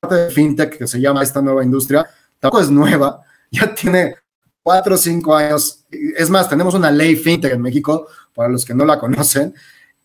[0.00, 2.06] parte de fintech que se llama esta nueva industria,
[2.40, 3.20] tampoco es nueva,
[3.50, 4.16] ya tiene
[4.62, 5.84] cuatro o cinco años.
[5.90, 9.54] Es más, tenemos una ley fintech en México, para los que no la conocen,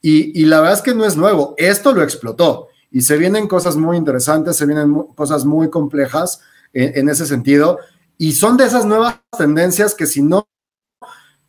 [0.01, 1.53] y, la verdad es que no es nuevo.
[1.57, 6.41] Esto lo explotó y se vienen cosas muy interesantes, se vienen cosas muy complejas
[6.73, 7.79] en, ese sentido,
[8.17, 10.47] y son de esas nuevas tendencias que si no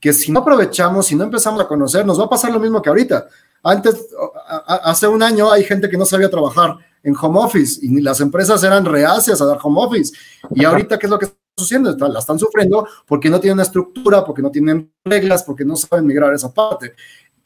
[0.03, 2.83] que si no aprovechamos, si no empezamos a conocer, nos va a pasar lo mismo
[2.83, 3.29] que ahorita.
[3.63, 4.09] Antes,
[4.67, 8.65] hace un año hay gente que no sabía trabajar en home office y las empresas
[8.65, 10.13] eran reacias a dar home office.
[10.51, 14.25] Y ahorita, ¿qué es lo que sucediendo, la están sufriendo porque no tienen una estructura,
[14.25, 16.95] porque no tienen reglas, porque no saben migrar esa parte.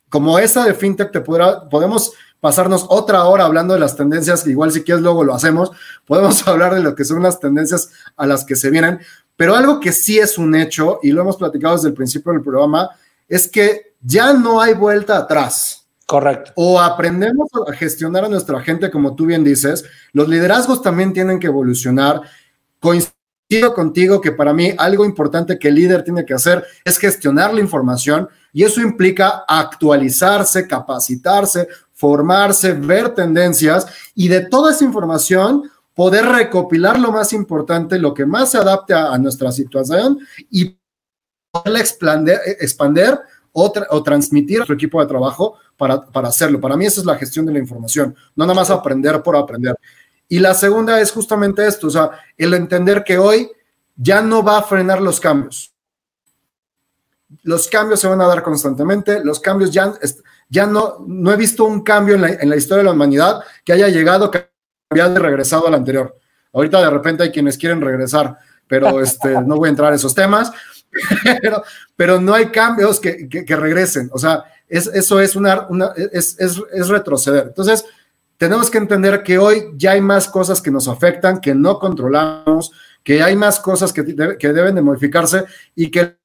[0.08, 4.70] Como esa de FinTech, te podrá, podemos pasarnos otra hora hablando de las tendencias, igual
[4.70, 5.72] si quieres luego lo hacemos,
[6.06, 9.00] podemos hablar de lo que son las tendencias a las que se vienen,
[9.36, 12.42] pero algo que sí es un hecho, y lo hemos platicado desde el principio del
[12.42, 12.90] programa,
[13.28, 15.86] es que ya no hay vuelta atrás.
[16.06, 16.52] Correcto.
[16.54, 21.40] O aprendemos a gestionar a nuestra gente, como tú bien dices, los liderazgos también tienen
[21.40, 22.22] que evolucionar,
[22.78, 27.54] Coincido contigo que para mí algo importante que el líder tiene que hacer es gestionar
[27.54, 35.70] la información y eso implica actualizarse, capacitarse, formarse, ver tendencias y de toda esa información
[35.96, 40.18] poder recopilar lo más importante, lo que más se adapte a, nuestra situación
[40.50, 40.78] y
[41.50, 43.18] poderla expandir, expander
[43.50, 46.60] o, o, transmitir a nuestro equipo de trabajo para, para hacerlo.
[46.60, 49.74] Para mí esa es la gestión de la información, no nada más aprender por aprender.
[50.28, 53.50] Y la segunda es justamente esto, o sea, el entender que hoy
[53.96, 55.72] ya no va a frenar los cambios.
[57.42, 59.94] Los cambios se van a dar constantemente, los cambios ya,
[60.50, 63.40] ya no, no he visto un cambio en la, en la historia de la humanidad
[63.64, 64.30] que haya llegado,
[64.88, 66.16] cambiado y regresado al anterior.
[66.52, 70.14] Ahorita de repente hay quienes quieren regresar, pero este, no voy a entrar en esos
[70.14, 70.52] temas.
[71.96, 74.08] pero, no hay cambios que, regresen.
[74.12, 75.66] O sea, eso es, una,
[76.12, 77.48] es, retroceder.
[77.48, 77.84] Entonces,
[78.38, 82.72] tenemos que entender que hoy ya hay más cosas que nos afectan, que no controlamos,
[83.02, 84.04] que hay más cosas que,
[84.38, 86.16] que deben de modificarse y que el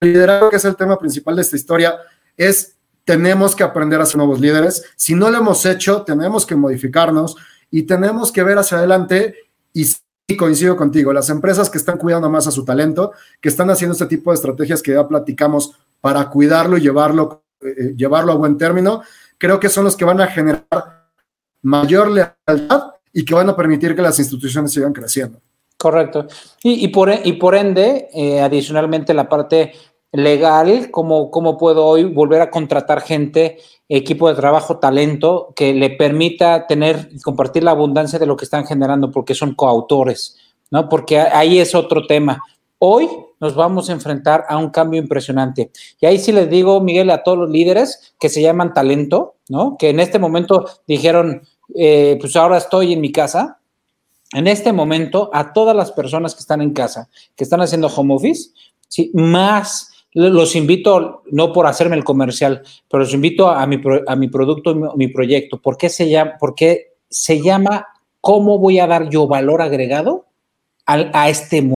[0.00, 1.96] liderazgo, que es el tema principal de esta historia,
[2.36, 4.84] es tenemos que aprender a ser nuevos líderes.
[4.96, 7.36] Si no lo hemos hecho, tenemos que modificarnos
[7.70, 9.34] y tenemos que ver hacia adelante
[9.72, 9.84] y
[10.28, 13.92] y coincido contigo, las empresas que están cuidando más a su talento, que están haciendo
[13.92, 18.36] este tipo de estrategias que ya platicamos para cuidarlo y llevarlo, eh, eh, llevarlo a
[18.36, 19.02] buen término,
[19.38, 21.06] creo que son los que van a generar
[21.62, 25.40] mayor lealtad y que van a permitir que las instituciones sigan creciendo.
[25.78, 26.26] Correcto.
[26.62, 29.74] Y, por, y por ende, eh, adicionalmente la parte
[30.16, 33.58] legal, ¿cómo, ¿cómo puedo hoy volver a contratar gente,
[33.88, 38.44] equipo de trabajo, talento, que le permita tener y compartir la abundancia de lo que
[38.44, 40.36] están generando porque son coautores,
[40.70, 40.88] ¿no?
[40.88, 42.42] Porque ahí es otro tema.
[42.78, 43.08] Hoy
[43.40, 45.70] nos vamos a enfrentar a un cambio impresionante.
[46.00, 49.76] Y ahí sí les digo, Miguel, a todos los líderes que se llaman talento, ¿no?
[49.78, 51.42] Que en este momento dijeron,
[51.74, 53.58] eh, pues ahora estoy en mi casa.
[54.32, 58.14] En este momento, a todas las personas que están en casa, que están haciendo home
[58.14, 58.50] office,
[58.88, 59.10] ¿sí?
[59.14, 64.28] más los invito, no por hacerme el comercial, pero los invito a mi, a mi
[64.28, 65.60] producto, mi, proyecto.
[65.60, 66.54] ¿Por qué, se llama, ¿Por
[67.08, 67.86] se llama
[68.22, 70.24] cómo voy a dar yo valor agregado
[70.86, 71.75] a, a este mundo?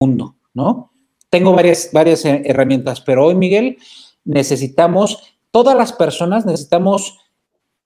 [0.00, 0.92] Mundo, ¿no?
[1.30, 3.78] Tengo varias, varias herramientas, pero hoy, Miguel,
[4.24, 7.18] necesitamos, todas las personas necesitamos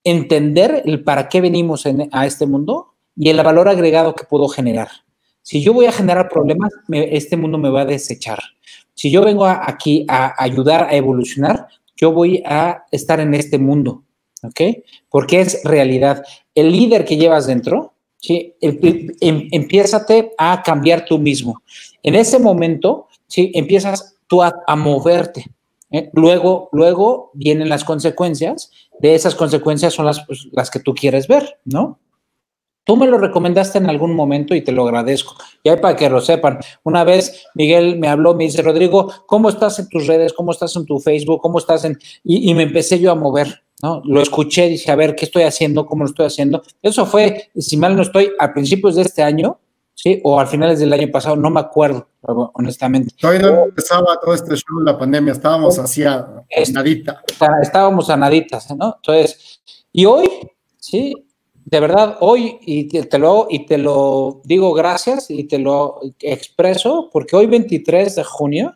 [0.05, 4.89] entender el para qué venimos a este mundo y el valor agregado que puedo generar.
[5.43, 8.39] Si yo voy a generar problemas, este mundo me va a desechar.
[8.95, 14.05] Si yo vengo aquí a ayudar a evolucionar, yo voy a estar en este mundo,
[14.43, 14.61] ¿ok?
[15.09, 16.23] Porque es realidad.
[16.55, 17.92] El líder que llevas dentro,
[18.23, 18.55] ¿sí?
[18.61, 21.63] Em, empiézate a cambiar tú mismo.
[22.03, 23.51] En ese momento, ¿sí?
[23.55, 25.45] Empiezas tú a, moverte.
[25.91, 26.09] ¿eh?
[26.15, 28.71] Luego, luego vienen las consecuencias.
[29.01, 31.99] De esas consecuencias son las, pues, las que tú quieres ver, ¿no?
[32.85, 35.37] Tú me lo recomendaste en algún momento y te lo agradezco.
[35.63, 36.59] Y hay para que lo sepan.
[36.83, 40.33] Una vez Miguel me habló, me dice, Rodrigo, ¿cómo estás en tus redes?
[40.33, 41.41] ¿Cómo estás en tu Facebook?
[41.41, 41.97] ¿Cómo estás en...?
[42.25, 44.03] Y, me empecé yo a mover, ¿no?
[44.05, 45.87] Lo escuché, dije, a ver, ¿qué estoy haciendo?
[45.87, 46.63] ¿Cómo lo estoy haciendo?
[46.81, 49.59] Eso fue, si mal no estoy, a principios de este año,
[49.95, 50.21] ¿sí?
[50.25, 53.15] O al finales del año pasado, no me acuerdo, honestamente.
[53.21, 56.27] Todavía no empezaba todo este show la pandemia, estábamos así a,
[56.73, 57.23] nadita.
[57.61, 58.95] Estábamos a naditas, ¿no?
[58.97, 59.61] Entonces,
[59.93, 60.29] y hoy,
[60.79, 61.15] ¿sí?
[61.65, 67.09] de verdad, hoy, y te, lo, y te lo digo gracias y te lo expreso,
[67.13, 68.75] porque hoy 23 de junio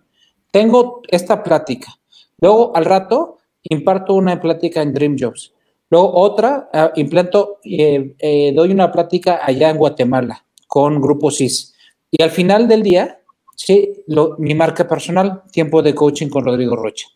[0.51, 1.93] tengo esta plática.
[2.41, 3.39] Luego, al rato,
[3.71, 5.53] imparto una plática en Dream Jobs.
[5.91, 11.75] Luego, otra, uh, implanto, eh, eh, doy una plática allá en Guatemala con Grupo CIS.
[12.11, 13.21] Y al final del día,
[13.55, 17.07] sí, lo, mi marca personal, tiempo de coaching con Rodrigo Rocha.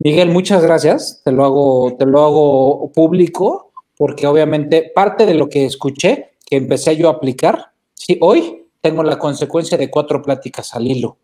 [0.00, 1.22] Miguel, muchas gracias.
[1.24, 6.56] Te lo hago, te lo hago público porque obviamente parte de lo que escuché, que
[6.56, 8.16] empecé yo a aplicar, ¿sí?
[8.20, 11.18] hoy tengo la consecuencia de cuatro pláticas al hilo.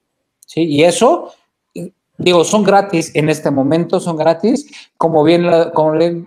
[0.44, 0.64] ¿sí?
[0.64, 1.32] Y eso,
[2.18, 6.26] digo, son gratis en este momento, son gratis, como bien, como bien,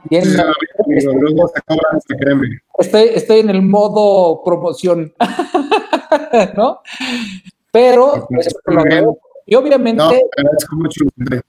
[2.79, 5.13] estoy, estoy en el modo promoción,
[6.55, 6.81] ¿no?
[7.71, 8.27] Pero,
[9.45, 10.03] y obviamente...
[10.03, 11.39] No,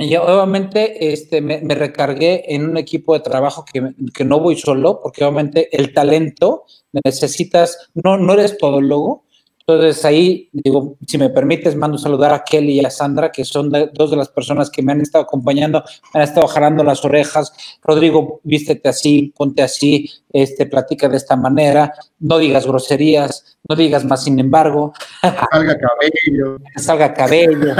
[0.00, 5.00] y obviamente este, me, recargué en un equipo de trabajo que, que, no voy solo,
[5.02, 9.24] porque obviamente el talento necesitas, no, no eres todólogo,
[9.68, 13.70] entonces ahí, digo, si me permites, mando saludar a Kelly y a Sandra, que son
[13.70, 17.52] dos de las personas que me han estado acompañando, me han estado jalando las orejas.
[17.82, 24.06] Rodrigo, vístete así, ponte así, este, platica de esta manera, no digas groserías, no digas
[24.06, 24.94] más sin embargo.
[25.20, 26.58] Salga cabello.
[26.76, 27.74] Salga cabello.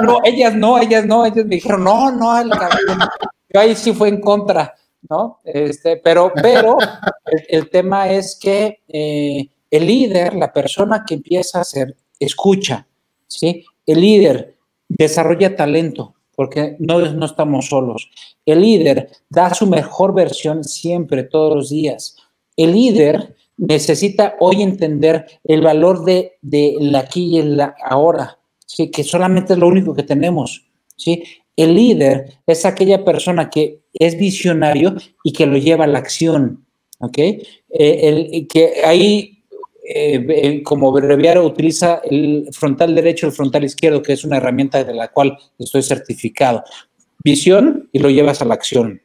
[0.00, 3.04] No, ellas no, ellas no, ellas me dijeron, no, no, el cabello.
[3.52, 4.74] Yo ahí sí fue en contra,
[5.10, 5.40] ¿no?
[5.44, 6.78] Este, pero, pero
[7.48, 12.86] el, tema es que eh, el líder, la persona que empieza a hacer, escucha,
[13.26, 13.64] ¿sí?
[13.84, 14.56] El líder
[14.88, 18.08] desarrolla talento, porque no, no estamos solos.
[18.46, 22.16] El líder da su mejor versión siempre, todos los días.
[22.56, 28.92] El líder necesita hoy entender el valor de, de la aquí y el ahora, ¿sí?
[28.92, 30.66] que solamente es lo único que tenemos.
[30.96, 31.24] ¿sí?
[31.56, 34.94] El líder es aquella persona que es visionario
[35.24, 36.64] y que lo lleva a la acción.
[37.00, 37.18] ¿ok?
[37.18, 39.33] Eh, el, que ahí
[39.86, 44.82] eh, como breviario utiliza el frontal derecho y el frontal izquierdo, que es una herramienta
[44.82, 46.64] de la cual estoy certificado.
[47.22, 49.02] Visión y lo llevas a la acción.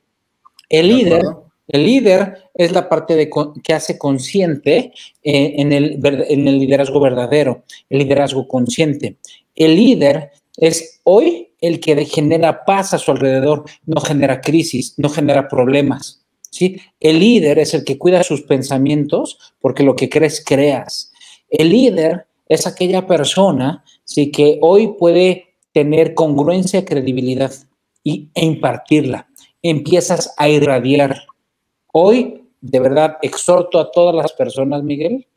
[0.69, 1.23] El líder,
[1.67, 3.29] el líder es la parte de,
[3.63, 9.17] que hace consciente eh, en, el, en el liderazgo verdadero, el liderazgo consciente.
[9.55, 15.09] El líder es hoy el que genera paz a su alrededor, no genera crisis, no
[15.09, 16.18] genera problemas.
[16.49, 16.81] ¿Sí?
[16.99, 21.11] El líder es el que cuida sus pensamientos porque lo que crees, creas.
[21.49, 24.31] El líder es aquella persona ¿sí?
[24.31, 27.53] que hoy puede tener congruencia, credibilidad
[28.03, 29.27] y, e impartirla.
[29.61, 31.23] Empiezas a irradiar.
[31.91, 35.27] Hoy, de verdad, exhorto a todas las personas, Miguel,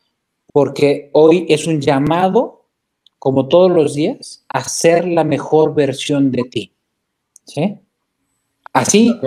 [0.52, 2.66] porque hoy es un llamado,
[3.18, 6.72] como todos los días, a ser la mejor versión de ti.
[7.44, 7.78] ¿Sí?
[8.72, 9.20] Así,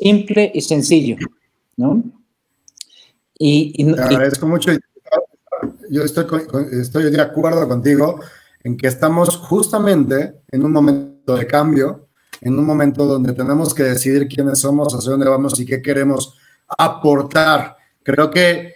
[0.00, 1.16] simple y sencillo,
[1.76, 2.02] ¿no?
[3.36, 4.70] Y, Te agradezco mucho.
[5.90, 6.26] Yo estoy,
[6.80, 8.20] estoy de acuerdo contigo
[8.62, 12.08] en que estamos justamente en un momento de cambio,
[12.40, 16.36] en un momento donde tenemos que decidir quiénes somos, hacia dónde vamos y qué queremos
[16.78, 17.76] aportar.
[18.02, 18.74] Creo que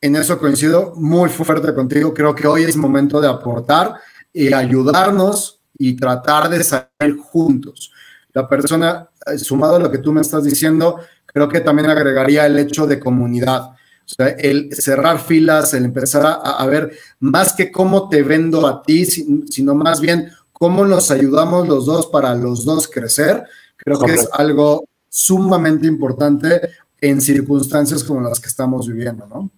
[0.00, 2.12] en eso coincido muy fuerte contigo.
[2.12, 3.94] Creo que hoy es momento de aportar
[4.32, 7.90] y ayudarnos y tratar de salir juntos.
[8.34, 12.46] La persona eh, sumado a lo que tú me estás diciendo, creo que también agregaría
[12.46, 13.70] el hecho de comunidad.
[13.70, 18.82] O sea, el cerrar filas, el empezar a, ver más que cómo te vendo a
[18.82, 23.44] ti, sino más bien cómo nos ayudamos los dos para los dos crecer,
[23.76, 26.60] creo que es algo sumamente importante
[27.00, 29.50] en circunstancias como las que estamos viviendo, ¿no?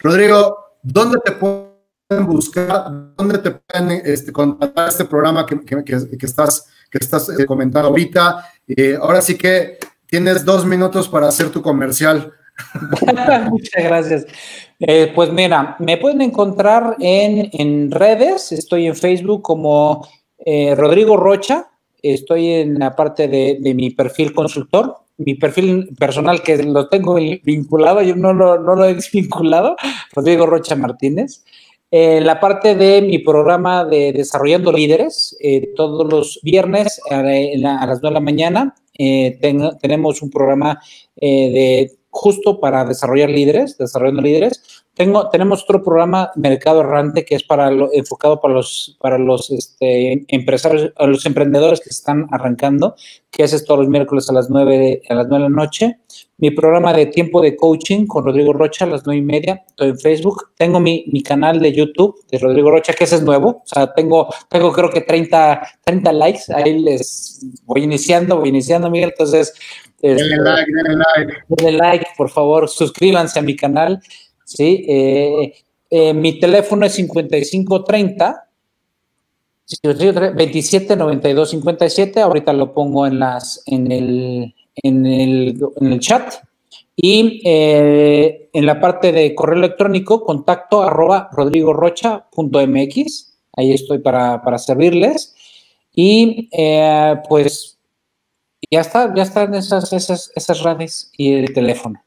[0.00, 1.32] Rodrigo, ¿dónde te
[2.20, 5.58] buscar, dónde te pueden este, contratar este programa que,
[6.20, 8.46] estás, que estás eh, comentando ahorita.
[8.68, 12.32] Eh, ahora sí que tienes dos minutos para hacer tu comercial.
[13.50, 14.26] Muchas gracias.
[14.78, 20.06] Eh, pues mira, me pueden encontrar en, redes, estoy en Facebook como
[20.76, 21.68] Rodrigo Rocha,
[22.02, 27.14] estoy en la parte de, de mi perfil consultor, mi perfil personal que lo tengo
[27.14, 29.76] vinculado, yo no lo, no lo he desvinculado,
[30.12, 31.44] Rodrigo Rocha Martínez.
[31.94, 38.00] Eh, la parte de mi programa de Desarrollando Líderes, eh, todos los viernes a, las
[38.00, 39.38] 9 de la mañana eh,
[39.78, 40.80] tenemos un programa
[41.14, 44.84] de justo para desarrollar líderes, desarrollando líderes.
[44.94, 50.22] Tengo, tenemos otro programa, Mercado Errante, que es para enfocado para los, para los este,
[50.28, 52.94] empresarios, a los emprendedores que están arrancando,
[53.30, 55.98] que es todos los miércoles a las 9, a las 9 de la noche.
[56.36, 59.88] Mi programa de tiempo de coaching con Rodrigo Rocha a las 9 y media, estoy
[59.88, 60.50] en Facebook.
[60.58, 63.62] Tengo mi, mi canal de YouTube de Rodrigo Rocha, que ese es nuevo.
[63.64, 66.52] O sea, tengo, tengo creo que 30, 30 likes.
[66.54, 69.10] Ahí les voy iniciando, voy iniciando, Miguel.
[69.10, 69.54] Entonces,
[70.02, 71.32] denle este, like, denle like.
[71.48, 74.00] Denle like, por favor, suscríbanse a mi canal.
[74.44, 74.84] ¿sí?
[74.88, 75.54] Eh,
[75.90, 78.48] eh, mi teléfono es 5530
[80.34, 82.20] 27 92 57.
[82.20, 86.34] Ahorita lo pongo en las en el, en el, en el chat.
[86.94, 93.38] Y eh, en la parte de correo electrónico, contacto arroba rodrigorocha.mx.
[93.56, 95.34] Ahí estoy para, para servirles.
[95.94, 96.50] Y
[97.28, 97.71] pues
[98.72, 102.02] ya está, ya están esas, esas, esas redes y el teléfono.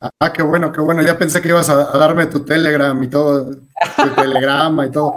[0.00, 1.02] Ah, qué bueno, qué bueno.
[1.02, 5.14] Ya pensé que ibas a, darme tu Telegram y todo, tu telegrama y todo.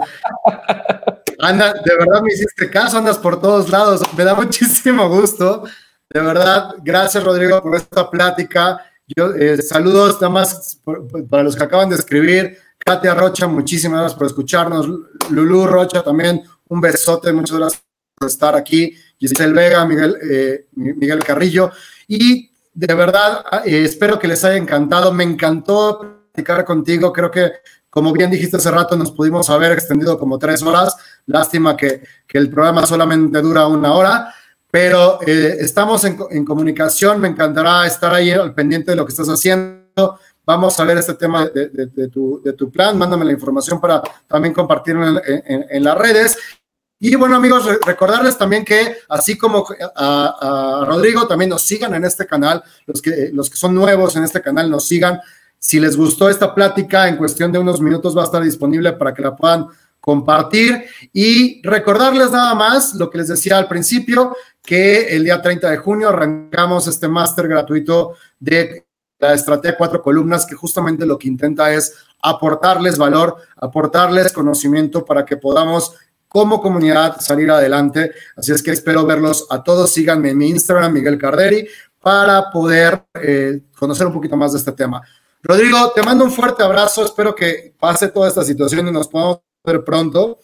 [1.40, 4.02] Anda, de verdad me hiciste caso, andas por todos lados.
[4.16, 5.64] Me da muchísimo gusto.
[6.08, 8.86] De verdad, gracias Rodrigo por esta plática.
[9.16, 10.80] Yo, eh, saludos nada más
[11.28, 12.56] para los que acaban de escribir.
[12.78, 14.88] Katia Rocha, muchísimas gracias por escucharnos.
[15.30, 17.82] Lulú Rocha también, un besote, muchas gracias
[18.14, 18.94] por estar aquí.
[19.20, 21.70] Giselle Vega, Miguel, eh, Miguel Carrillo.
[22.08, 25.12] Y de verdad, eh, espero que les haya encantado.
[25.12, 27.12] Me encantó platicar contigo.
[27.12, 27.52] Creo que,
[27.90, 30.96] como bien dijiste hace rato, nos pudimos haber extendido como tres horas.
[31.26, 32.02] Lástima que,
[32.32, 34.34] el programa solamente dura una hora,
[34.70, 37.20] pero eh, estamos en, comunicación.
[37.20, 40.18] Me encantará estar ahí al pendiente de lo que estás haciendo.
[40.46, 42.96] Vamos a ver este tema de, tu, plan.
[42.96, 46.59] Mándame la información para también compartirlo en las redes.
[47.02, 49.64] Y bueno, amigos, recordarles también que así como
[49.96, 54.24] a, Rodrigo, también nos sigan en este canal, los que, los que son nuevos en
[54.24, 55.18] este canal nos sigan.
[55.58, 59.14] Si les gustó esta plática, en cuestión de unos minutos va a estar disponible para
[59.14, 59.66] que la puedan
[59.98, 60.84] compartir.
[61.10, 65.78] Y recordarles nada más lo que les decía al principio, que el día 30 de
[65.78, 68.84] junio arrancamos este máster gratuito de
[69.18, 75.24] la estrategia cuatro columnas, que justamente lo que intenta es aportarles valor, aportarles conocimiento para
[75.24, 75.94] que podamos
[76.30, 78.12] como comunidad salir adelante.
[78.36, 79.90] Así es que espero verlos a todos.
[79.90, 81.66] Síganme en mi Instagram, Miguel Carderi,
[82.00, 85.02] para poder eh, conocer un poquito más de este tema.
[85.42, 87.04] Rodrigo, te mando un fuerte abrazo.
[87.04, 90.38] Espero que pase toda esta situación y nos podamos ver pronto.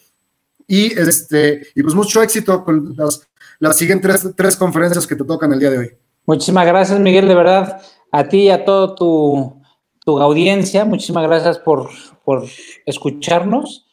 [0.67, 3.25] Y, este, y pues mucho éxito con las,
[3.59, 5.91] las siguientes tres, conferencias que te tocan el día de hoy.
[6.25, 7.81] Muchísimas gracias, Miguel, de verdad.
[8.11, 9.61] A ti y a toda tu,
[10.03, 11.89] tu audiencia, muchísimas gracias por,
[12.25, 12.43] por
[12.85, 13.86] escucharnos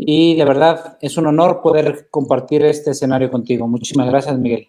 [0.00, 3.66] y de verdad es un honor poder compartir este escenario contigo.
[3.66, 4.68] Muchísimas gracias, Miguel.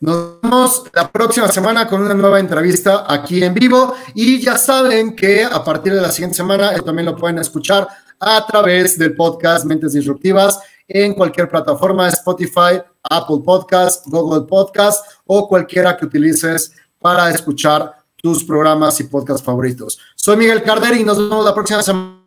[0.00, 5.14] nos vemos la próxima semana con una nueva entrevista aquí en vivo y ya saben
[5.14, 7.86] que a partir de la siguiente semana también lo pueden escuchar
[8.18, 15.48] a través del podcast Mentes Disruptivas en cualquier plataforma, Spotify, Apple Podcast, Google Podcast o
[15.48, 19.98] cualquiera que utilices para escuchar tus programas y podcasts favoritos.
[20.16, 22.23] Soy Miguel Carderi y nos vemos la próxima semana